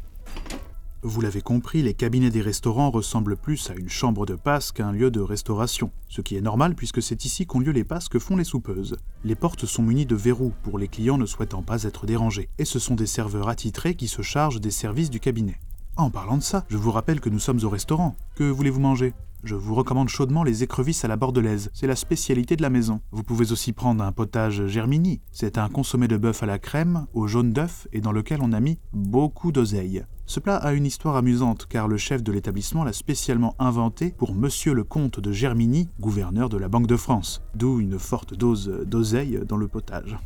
Vous 1.03 1.21
l'avez 1.21 1.43
compris, 1.43 1.81
les 1.81 1.95
cabinets 1.95 2.31
des 2.31 2.41
restaurants 2.41 2.91
ressemblent 2.91 3.37
plus 3.37 3.71
à 3.71 3.75
une 3.75 3.89
chambre 3.89 4.27
de 4.27 4.35
passe 4.35 4.73
qu'à 4.73 4.89
un 4.89 4.91
lieu 4.91 5.13
de 5.13 5.21
restauration, 5.21 5.93
ce 6.09 6.23
qui 6.23 6.35
est 6.37 6.41
normal 6.41 6.75
puisque 6.75 7.01
c'est 7.01 7.25
ici 7.25 7.47
qu'ont 7.47 7.61
lieu 7.61 7.71
les 7.71 7.85
passes 7.85 8.09
que 8.09 8.19
font 8.19 8.37
les 8.37 8.43
soupeuses. 8.43 8.97
Les 9.23 9.37
portes 9.37 9.65
sont 9.65 9.85
munies 9.85 10.07
de 10.07 10.17
verrous 10.17 10.53
pour 10.65 10.77
les 10.77 10.89
clients 10.89 11.17
ne 11.17 11.25
souhaitant 11.25 11.63
pas 11.63 11.85
être 11.85 12.05
dérangés, 12.05 12.49
et 12.59 12.65
ce 12.65 12.81
sont 12.81 12.97
des 12.97 13.07
serveurs 13.07 13.49
attitrés 13.49 13.95
qui 13.95 14.09
se 14.09 14.23
chargent 14.23 14.61
des 14.61 14.73
services 14.73 15.11
du 15.11 15.21
cabinet. 15.21 15.61
En 15.97 16.11
parlant 16.11 16.37
de 16.37 16.43
ça, 16.43 16.65
je 16.69 16.77
vous 16.77 16.91
rappelle 16.91 17.21
que 17.21 17.29
nous 17.29 17.39
sommes 17.39 17.63
au 17.63 17.69
restaurant. 17.69 18.17
Que 18.35 18.51
voulez-vous 18.51 18.81
manger? 18.81 19.15
Je 19.45 19.55
vous 19.55 19.75
recommande 19.75 20.09
chaudement 20.09 20.43
les 20.43 20.63
écrevisses 20.63 21.05
à 21.05 21.09
la 21.09 21.17
bordelaise, 21.17 21.71
c'est 21.73 21.87
la 21.87 21.97
spécialité 21.97 22.57
de 22.57 22.63
la 22.63 22.71
maison. 22.71 23.01
Vous 23.13 23.23
pouvez 23.23 23.53
aussi 23.53 23.73
prendre 23.73 24.03
un 24.03 24.13
potage 24.13 24.67
germini, 24.67 25.21
c'est 25.33 25.59
un 25.59 25.69
consommé 25.69 26.09
de 26.09 26.17
bœuf 26.17 26.43
à 26.43 26.47
la 26.47 26.59
crème, 26.59 27.07
au 27.15 27.27
jaune 27.27 27.53
d'œuf 27.53 27.87
et 27.93 28.01
dans 28.01 28.13
lequel 28.13 28.41
on 28.43 28.53
a 28.53 28.61
mis 28.61 28.79
beaucoup 28.93 29.53
d'oseille. 29.53 30.05
Ce 30.27 30.41
plat 30.41 30.57
a 30.57 30.73
une 30.73 30.87
histoire 30.87 31.17
amusante 31.17 31.67
car 31.69 31.89
le 31.89 31.97
chef 31.97 32.23
de 32.23 32.33
l'établissement 32.33 32.85
l'a 32.85 32.93
spécialement 32.93 33.55
inventé 33.59 34.13
pour 34.17 34.35
monsieur 34.35 34.75
le 34.75 34.85
comte 34.85 35.21
de 35.21 35.33
Germigny, 35.33 35.89
gouverneur 36.01 36.49
de 36.49 36.59
la 36.59 36.69
Banque 36.69 36.87
de 36.87 36.97
France, 36.97 37.43
d'où 37.55 37.81
une 37.81 37.99
forte 37.99 38.35
dose 38.35 38.83
d'oseille 38.87 39.41
dans 39.47 39.57
le 39.57 39.69
potage. 39.69 40.19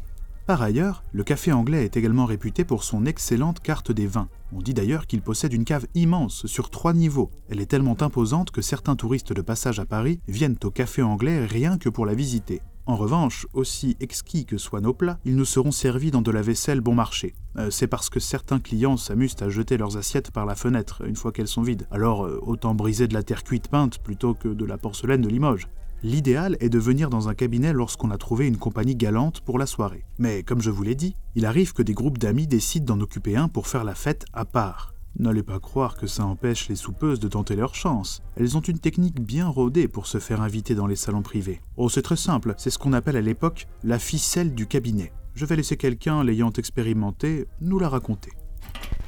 Par 0.46 0.61
ailleurs, 0.61 1.04
le 1.12 1.22
café 1.22 1.52
anglais 1.52 1.84
est 1.84 1.96
également 1.96 2.26
réputé 2.26 2.64
pour 2.64 2.82
son 2.82 3.06
excellente 3.06 3.61
carte 3.61 3.92
des 3.92 4.08
vins. 4.08 4.28
On 4.52 4.58
dit 4.58 4.75
d'ailleurs 4.75 5.06
qu'il 5.06 5.22
possède 5.22 5.52
une 5.52 5.64
cave 5.64 5.87
immense 5.94 6.46
sur 6.46 6.68
trois 6.68 6.92
niveaux. 6.92 7.30
Elle 7.49 7.61
est 7.61 7.66
tellement 7.66 7.96
imposante 8.02 8.50
que 8.50 8.61
certains 8.61 8.96
touristes 8.96 9.32
de 9.32 9.40
passage 9.40 9.78
à 9.78 9.87
Paris 9.87 10.18
viennent 10.26 10.58
au 10.64 10.70
café 10.70 11.00
anglais 11.00 11.46
rien 11.46 11.78
que 11.78 11.88
pour 11.88 12.06
la 12.06 12.14
visiter. 12.14 12.61
En 12.84 12.96
revanche, 12.96 13.46
aussi 13.52 13.96
exquis 14.00 14.44
que 14.44 14.58
soient 14.58 14.80
nos 14.80 14.92
plats, 14.92 15.20
ils 15.25 15.37
nous 15.37 15.44
seront 15.44 15.70
servis 15.70 16.11
dans 16.11 16.22
de 16.22 16.32
la 16.32 16.42
vaisselle 16.42 16.80
bon 16.80 16.96
marché. 16.96 17.34
Euh, 17.56 17.70
c'est 17.70 17.87
parce 17.87 18.11
que 18.11 18.18
certains 18.18 18.58
clients 18.58 18.96
s'amusent 18.96 19.40
à 19.40 19.49
jeter 19.49 19.76
leurs 19.76 19.96
assiettes 19.96 20.32
par 20.32 20.46
la 20.46 20.56
fenêtre 20.56 21.02
une 21.06 21.14
fois 21.14 21.30
qu'elles 21.30 21.46
sont 21.46 21.62
vides. 21.62 21.87
Alors 21.92 22.26
euh, 22.26 22.40
autant 22.42 22.75
briser 22.75 23.06
de 23.06 23.14
la 23.14 23.22
terre 23.22 23.44
cuite 23.44 23.68
peinte 23.68 23.99
plutôt 23.99 24.34
que 24.34 24.49
de 24.49 24.64
la 24.64 24.78
porcelaine 24.78 25.22
de 25.22 25.28
Limoges. 25.28 25.68
L'idéal 26.04 26.56
est 26.59 26.68
de 26.68 26.80
venir 26.80 27.11
dans 27.11 27.28
un 27.28 27.35
cabinet 27.35 27.73
lorsqu'on 27.73 28.11
a 28.11 28.18
trouvé 28.18 28.49
une 28.49 28.56
compagnie 28.56 28.97
galante 28.97 29.40
pour 29.40 29.56
la 29.56 29.66
soirée. 29.66 30.04
Mais 30.18 30.42
comme 30.42 30.61
je 30.61 30.71
vous 30.71 30.82
l'ai 30.82 30.97
dit, 30.97 31.14
il 31.37 31.47
arrive 31.47 31.75
que 31.75 31.82
des 31.82 31.94
groupes 31.94 32.18
d'amis 32.18 32.49
décident 32.49 32.97
d'en 32.97 33.02
occuper 33.02 33.37
un 33.37 33.47
pour 33.47 33.68
faire 33.68 33.85
la 33.85 33.94
fête 33.94 34.25
à 34.32 34.44
part. 34.44 34.94
N'allez 35.16 35.44
pas 35.44 35.61
croire 35.61 35.97
que 35.97 36.09
ça 36.09 36.25
empêche 36.25 36.68
les 36.68 36.75
soupeuses 36.75 37.21
de 37.21 37.28
tenter 37.28 37.54
leur 37.54 37.76
chance. 37.76 38.21
Elles 38.35 38.56
ont 38.56 38.62
une 38.62 38.80
technique 38.80 39.21
bien 39.21 39.47
rodée 39.47 39.87
pour 39.87 40.09
se 40.09 40.18
faire 40.18 40.42
inviter 40.42 40.75
dans 40.75 40.88
les 40.88 40.97
salons 40.97 41.23
privés. 41.23 41.61
Oh, 41.76 41.88
c'est 41.88 42.02
très 42.02 42.16
simple, 42.16 42.54
c'est 42.56 42.71
ce 42.71 42.78
qu'on 42.78 42.94
appelle 42.94 43.16
à 43.16 43.21
l'époque 43.21 43.68
la 43.85 44.00
ficelle 44.00 44.54
du 44.54 44.66
cabinet. 44.66 45.12
Je 45.35 45.47
vais 45.47 45.54
laisser 45.54 45.76
quelqu'un 45.76 46.25
l'ayant 46.25 46.50
expérimenté 46.50 47.47
nous 47.61 47.78
la 47.78 47.88
raconter. 47.88 48.32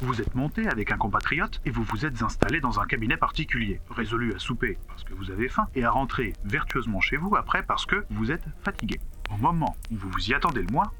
Vous 0.01 0.21
êtes 0.21 0.35
monté 0.35 0.69
avec 0.69 0.93
un 0.93 0.99
compatriote 0.99 1.61
et 1.65 1.71
vous 1.71 1.83
vous 1.83 2.05
êtes 2.05 2.21
installé 2.23 2.61
dans 2.61 2.79
un 2.79 2.85
cabinet 2.85 3.17
particulier, 3.17 3.81
résolu 3.91 4.35
à 4.35 4.39
souper 4.39 4.77
parce 4.87 5.03
que 5.03 5.15
vous 5.15 5.31
avez 5.31 5.49
faim 5.49 5.67
et 5.75 5.85
à 5.85 5.91
rentrer 5.91 6.35
vertueusement 6.45 7.01
chez 7.01 7.17
vous 7.17 7.37
après 7.37 7.63
parce 7.63 7.87
que 7.87 8.05
vous 8.11 8.31
êtes 8.31 8.45
fatigué. 8.63 9.01
Au 9.33 9.39
moment 9.39 9.77
où 9.91 9.97
vous 9.97 10.11
vous 10.11 10.31
y 10.31 10.35
attendez 10.35 10.63
le 10.63 10.71
moins, 10.71 10.91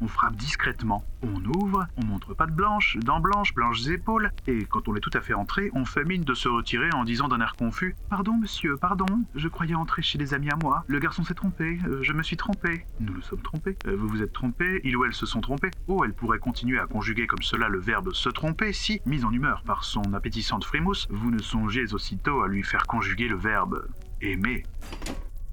on 0.00 0.08
frappe 0.08 0.36
discrètement. 0.36 1.04
On 1.22 1.44
ouvre, 1.44 1.86
on 1.96 2.06
montre 2.06 2.34
pas 2.34 2.46
de 2.46 2.52
blanche, 2.52 2.96
dents 3.00 3.20
blanches, 3.20 3.54
blanches 3.54 3.86
épaules, 3.86 4.30
et 4.46 4.64
quand 4.64 4.88
on 4.88 4.96
est 4.96 5.00
tout 5.00 5.10
à 5.14 5.20
fait 5.20 5.34
entré, 5.34 5.70
on 5.74 5.84
fait 5.84 6.04
mine 6.04 6.24
de 6.24 6.34
se 6.34 6.48
retirer 6.48 6.90
en 6.92 7.04
disant 7.04 7.28
d'un 7.28 7.40
air 7.40 7.54
confus 7.56 7.96
Pardon, 8.10 8.34
monsieur, 8.34 8.76
pardon, 8.76 9.06
je 9.34 9.48
croyais 9.48 9.74
entrer 9.74 10.02
chez 10.02 10.18
des 10.18 10.34
amis 10.34 10.50
à 10.50 10.56
moi. 10.62 10.84
Le 10.86 10.98
garçon 10.98 11.24
s'est 11.24 11.34
trompé, 11.34 11.78
euh, 11.86 12.02
je 12.02 12.12
me 12.12 12.22
suis 12.22 12.36
trompé. 12.36 12.84
Nous 13.00 13.14
nous 13.14 13.22
sommes 13.22 13.42
trompés. 13.42 13.76
Euh, 13.86 13.96
vous 13.96 14.08
vous 14.08 14.22
êtes 14.22 14.32
trompé, 14.32 14.80
il 14.84 14.96
ou 14.96 15.04
elle 15.04 15.14
se 15.14 15.26
sont 15.26 15.40
trompés. 15.40 15.70
Oh, 15.88 16.02
elle 16.04 16.14
pourrait 16.14 16.38
continuer 16.38 16.78
à 16.78 16.86
conjuguer 16.86 17.26
comme 17.26 17.42
cela 17.42 17.68
le 17.68 17.80
verbe 17.80 18.12
se 18.12 18.28
tromper 18.28 18.72
si, 18.72 19.00
mise 19.06 19.24
en 19.24 19.32
humeur 19.32 19.62
par 19.62 19.84
son 19.84 20.14
appétissante 20.14 20.64
frimousse, 20.64 21.06
vous 21.10 21.30
ne 21.30 21.38
songez 21.38 21.92
aussitôt 21.92 22.42
à 22.42 22.48
lui 22.48 22.62
faire 22.62 22.86
conjuguer 22.86 23.28
le 23.28 23.36
verbe 23.36 23.86
aimer. 24.20 24.64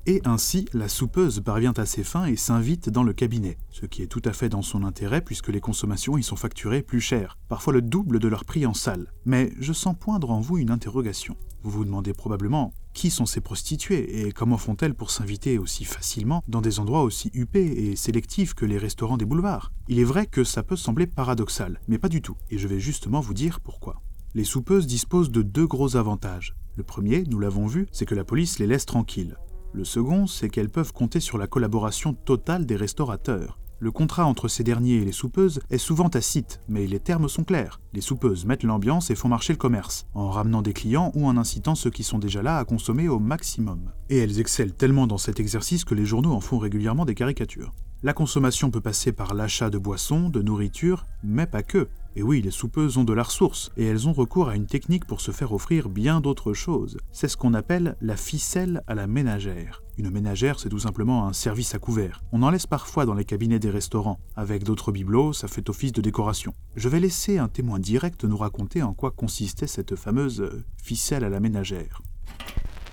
Et 0.06 0.22
ainsi, 0.26 0.66
la 0.74 0.90
soupeuse 0.90 1.40
parvient 1.40 1.72
à 1.78 1.86
ses 1.86 2.04
fins 2.04 2.26
et 2.26 2.36
s'invite 2.36 2.90
dans 2.90 3.04
le 3.04 3.14
cabinet, 3.14 3.58
ce 3.70 3.86
qui 3.86 4.02
est 4.02 4.08
tout 4.08 4.22
à 4.26 4.34
fait 4.34 4.50
dans 4.50 4.62
son 4.62 4.84
intérêt 4.84 5.22
puisque 5.22 5.48
les 5.48 5.62
consommations 5.62 6.18
y 6.18 6.24
sont 6.24 6.36
facturées 6.36 6.82
plus 6.82 7.00
cher, 7.00 7.38
parfois 7.48 7.72
le 7.72 7.82
double 7.82 8.20
de 8.20 8.28
leur 8.28 8.44
prix 8.44 8.66
en 8.66 8.74
salle. 8.74 9.14
Mais 9.26 9.54
je 9.62 9.72
sens 9.72 9.96
poindre 9.98 10.32
en 10.32 10.42
vous 10.42 10.58
une 10.58 10.72
interrogation. 10.72 11.38
Vous 11.64 11.72
vous 11.72 11.86
demandez 11.86 12.12
probablement 12.12 12.74
qui 12.94 13.10
sont 13.10 13.26
ces 13.26 13.40
prostituées 13.40 14.28
et 14.28 14.34
comment 14.34 14.58
font-elles 14.58 14.94
pour 14.94 15.10
s'inviter 15.10 15.58
aussi 15.58 15.86
facilement 15.86 16.44
dans 16.50 16.62
des 16.62 16.82
endroits 16.82 17.04
aussi 17.04 17.32
huppés 17.34 17.88
et 17.88 17.96
sélectifs 17.96 18.54
que 18.54 18.66
les 18.66 18.78
restaurants 18.78 19.16
des 19.16 19.24
boulevards? 19.24 19.72
Il 19.88 20.00
est 20.00 20.04
vrai 20.04 20.28
que 20.28 20.44
ça 20.44 20.64
peut 20.64 20.76
sembler 20.76 21.08
paradoxal, 21.08 21.80
mais 21.88 21.98
pas 21.98 22.10
du 22.10 22.22
tout, 22.22 22.36
et 22.50 22.58
je 22.58 22.68
vais 22.68 22.82
justement 22.82 23.22
vous 23.22 23.34
dire 23.34 23.62
pourquoi. 23.62 24.02
Les 24.36 24.44
soupeuses 24.44 24.86
disposent 24.86 25.32
de 25.32 25.44
deux 25.44 25.66
gros 25.66 25.96
avantages. 25.96 26.56
Le 26.76 26.84
premier, 26.84 27.24
nous 27.30 27.40
l'avons 27.40 27.68
vu, 27.68 27.88
c'est 27.94 28.06
que 28.06 28.16
la 28.16 28.26
police 28.26 28.60
les 28.60 28.68
laisse 28.68 28.86
tranquilles. 28.86 29.38
Le 29.75 29.84
second, 29.84 30.27
c'est 30.27 30.50
qu'elles 30.50 30.70
peuvent 30.70 30.94
compter 30.94 31.20
sur 31.20 31.39
la 31.39 31.48
collaboration 31.48 32.13
totale 32.13 32.68
des 32.68 32.75
restaurateurs. 32.75 33.58
Le 33.80 33.92
contrat 33.92 34.25
entre 34.27 34.48
ces 34.48 34.63
derniers 34.63 34.98
et 34.98 35.06
les 35.06 35.12
soupeuses 35.12 35.62
est 35.72 35.80
souvent 35.80 36.10
tacite, 36.10 36.62
mais 36.70 36.86
les 36.86 37.00
termes 37.00 37.27
sont 37.27 37.44
clairs. 37.44 37.82
Les 37.92 38.00
soupeuses 38.00 38.46
mettent 38.46 38.63
l'ambiance 38.63 39.10
et 39.10 39.15
font 39.15 39.30
marcher 39.30 39.51
le 39.51 39.58
commerce, 39.58 40.06
en 40.13 40.30
ramenant 40.30 40.62
des 40.62 40.74
clients 40.74 41.12
ou 41.15 41.25
en 41.25 41.38
incitant 41.38 41.74
ceux 41.74 41.89
qui 41.89 42.03
sont 42.03 42.20
déjà 42.20 42.44
là 42.44 42.60
à 42.60 42.65
consommer 42.65 43.10
au 43.10 43.18
maximum. 43.18 43.92
Et 44.10 44.20
elles 44.20 44.39
excellent 44.39 44.75
tellement 44.77 45.08
dans 45.08 45.18
cet 45.18 45.39
exercice 45.39 45.86
que 45.86 45.96
les 45.96 46.06
journaux 46.06 46.34
en 46.34 46.39
font 46.39 46.60
régulièrement 46.60 47.06
des 47.06 47.15
caricatures. 47.15 47.74
La 48.03 48.13
consommation 48.13 48.70
peut 48.70 48.80
passer 48.80 49.12
par 49.12 49.34
l'achat 49.34 49.72
de 49.72 49.80
boissons, 49.80 50.30
de 50.30 50.42
nourriture, 50.42 51.08
mais 51.24 51.48
pas 51.48 51.63
que. 51.63 51.88
Et 52.15 52.22
oui, 52.22 52.41
les 52.41 52.51
soupeuses 52.51 52.98
ont 52.98 53.03
de 53.03 53.13
la 53.13 53.24
ressource, 53.24 53.72
et 53.75 53.86
elles 53.86 54.08
ont 54.08 54.13
recours 54.13 54.50
à 54.50 54.55
une 54.55 54.67
technique 54.67 55.05
pour 55.05 55.20
se 55.20 55.32
faire 55.32 55.51
offrir 55.51 55.89
bien 55.89 56.22
d'autres 56.22 56.53
choses. 56.53 56.98
C'est 57.12 57.27
ce 57.27 57.38
qu'on 57.38 57.55
appelle 57.55 57.96
la 58.01 58.15
ficelle 58.15 58.84
à 58.86 58.93
la 58.93 59.08
ménagère. 59.08 59.82
Une 59.98 60.12
ménagère, 60.12 60.60
c'est 60.60 60.70
tout 60.70 60.79
simplement 60.79 61.27
un 61.27 61.34
service 61.34 61.74
à 61.74 61.79
couvert. 61.79 62.24
On 62.32 62.43
en 62.43 62.51
laisse 62.51 62.67
parfois 62.67 63.05
dans 63.05 63.15
les 63.15 63.25
cabinets 63.25 63.60
des 63.60 63.72
restaurants. 63.72 64.20
Avec 64.36 64.63
d'autres 64.63 64.91
bibelots, 64.91 65.34
ça 65.34 65.48
fait 65.48 65.70
office 65.70 65.91
de 65.91 66.01
décoration. 66.01 66.53
Je 66.75 66.89
vais 66.89 67.00
laisser 67.00 67.39
un 67.39 67.48
témoin 67.48 67.79
direct 67.79 68.24
nous 68.25 68.38
raconter 68.38 68.84
en 68.84 68.93
quoi 68.93 69.10
consistait 69.12 69.67
cette 69.67 69.96
fameuse 69.96 70.63
ficelle 70.77 71.24
à 71.24 71.29
la 71.29 71.39
ménagère. 71.39 72.01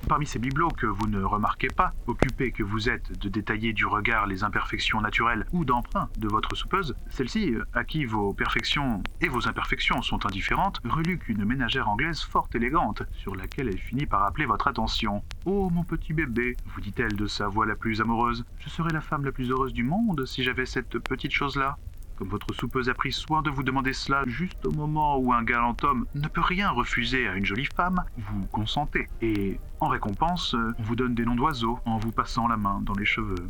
Parmi 0.09 0.27
ces 0.27 0.39
bibelots 0.39 0.71
que 0.71 0.87
vous 0.87 1.07
ne 1.07 1.23
remarquez 1.23 1.69
pas, 1.69 1.93
occupés 2.07 2.51
que 2.51 2.63
vous 2.63 2.89
êtes 2.89 3.19
de 3.19 3.29
détailler 3.29 3.73
du 3.73 3.87
regard 3.87 4.27
les 4.27 4.43
imperfections 4.43 5.01
naturelles 5.01 5.47
ou 5.53 5.65
d'emprunt 5.65 6.09
de 6.19 6.29
votre 6.29 6.57
soupeuse, 6.57 6.97
celle-ci, 7.11 7.55
à 7.75 7.85
qui 7.85 8.05
vos 8.05 8.33
perfections 8.33 9.03
et 9.21 9.29
vos 9.29 9.47
imperfections 9.47 10.03
sont 10.03 10.27
indifférentes, 10.27 10.81
reluque 10.85 11.29
une 11.29 11.45
ménagère 11.45 11.89
anglaise 11.89 12.21
fort 12.21 12.49
élégante, 12.55 13.03
sur 13.13 13.37
laquelle 13.37 13.69
elle 13.69 13.79
finit 13.79 14.07
par 14.07 14.25
appeler 14.25 14.47
votre 14.47 14.69
attention. 14.69 15.23
Oh 15.45 15.71
mon 15.71 15.85
petit 15.85 16.13
bébé, 16.13 16.57
vous 16.67 16.81
dit-elle 16.81 17.15
de 17.15 17.27
sa 17.27 17.49
voix 17.49 17.67
la 17.67 17.77
plus 17.77 18.01
amoureuse, 18.01 18.45
je 18.59 18.69
serais 18.69 18.93
la 18.93 19.01
femme 19.01 19.25
la 19.25 19.33
plus 19.33 19.51
heureuse 19.51 19.73
du 19.73 19.85
monde 19.85 20.25
si 20.27 20.43
j'avais 20.43 20.67
cette 20.67 20.99
petite 20.99 21.33
chose-là. 21.33 21.79
Comme 22.21 22.29
votre 22.29 22.53
soupeuse 22.53 22.91
a 22.91 22.95
pris 22.95 23.13
soin 23.13 23.41
de 23.41 23.49
vous 23.49 23.63
demander 23.63 23.95
cela 23.95 24.25
juste 24.27 24.67
au 24.67 24.73
moment 24.73 25.17
où 25.17 25.33
un 25.33 25.43
galant 25.43 25.75
homme 25.83 26.05
ne 26.15 26.29
peut 26.29 26.43
rien 26.43 26.69
refuser 26.69 27.27
à 27.27 27.35
une 27.35 27.47
jolie 27.47 27.67
femme, 27.75 28.05
vous 28.19 28.47
consentez. 28.53 29.09
Et 29.23 29.59
en 29.81 29.89
récompense, 29.89 30.55
on 30.79 30.83
vous 30.83 30.97
donne 30.97 31.15
des 31.15 31.25
noms 31.25 31.35
d'oiseaux 31.35 31.79
en 31.87 31.97
vous 31.97 32.13
passant 32.13 32.47
la 32.47 32.59
main 32.59 32.83
dans 32.83 32.93
les 32.93 33.07
cheveux. 33.07 33.47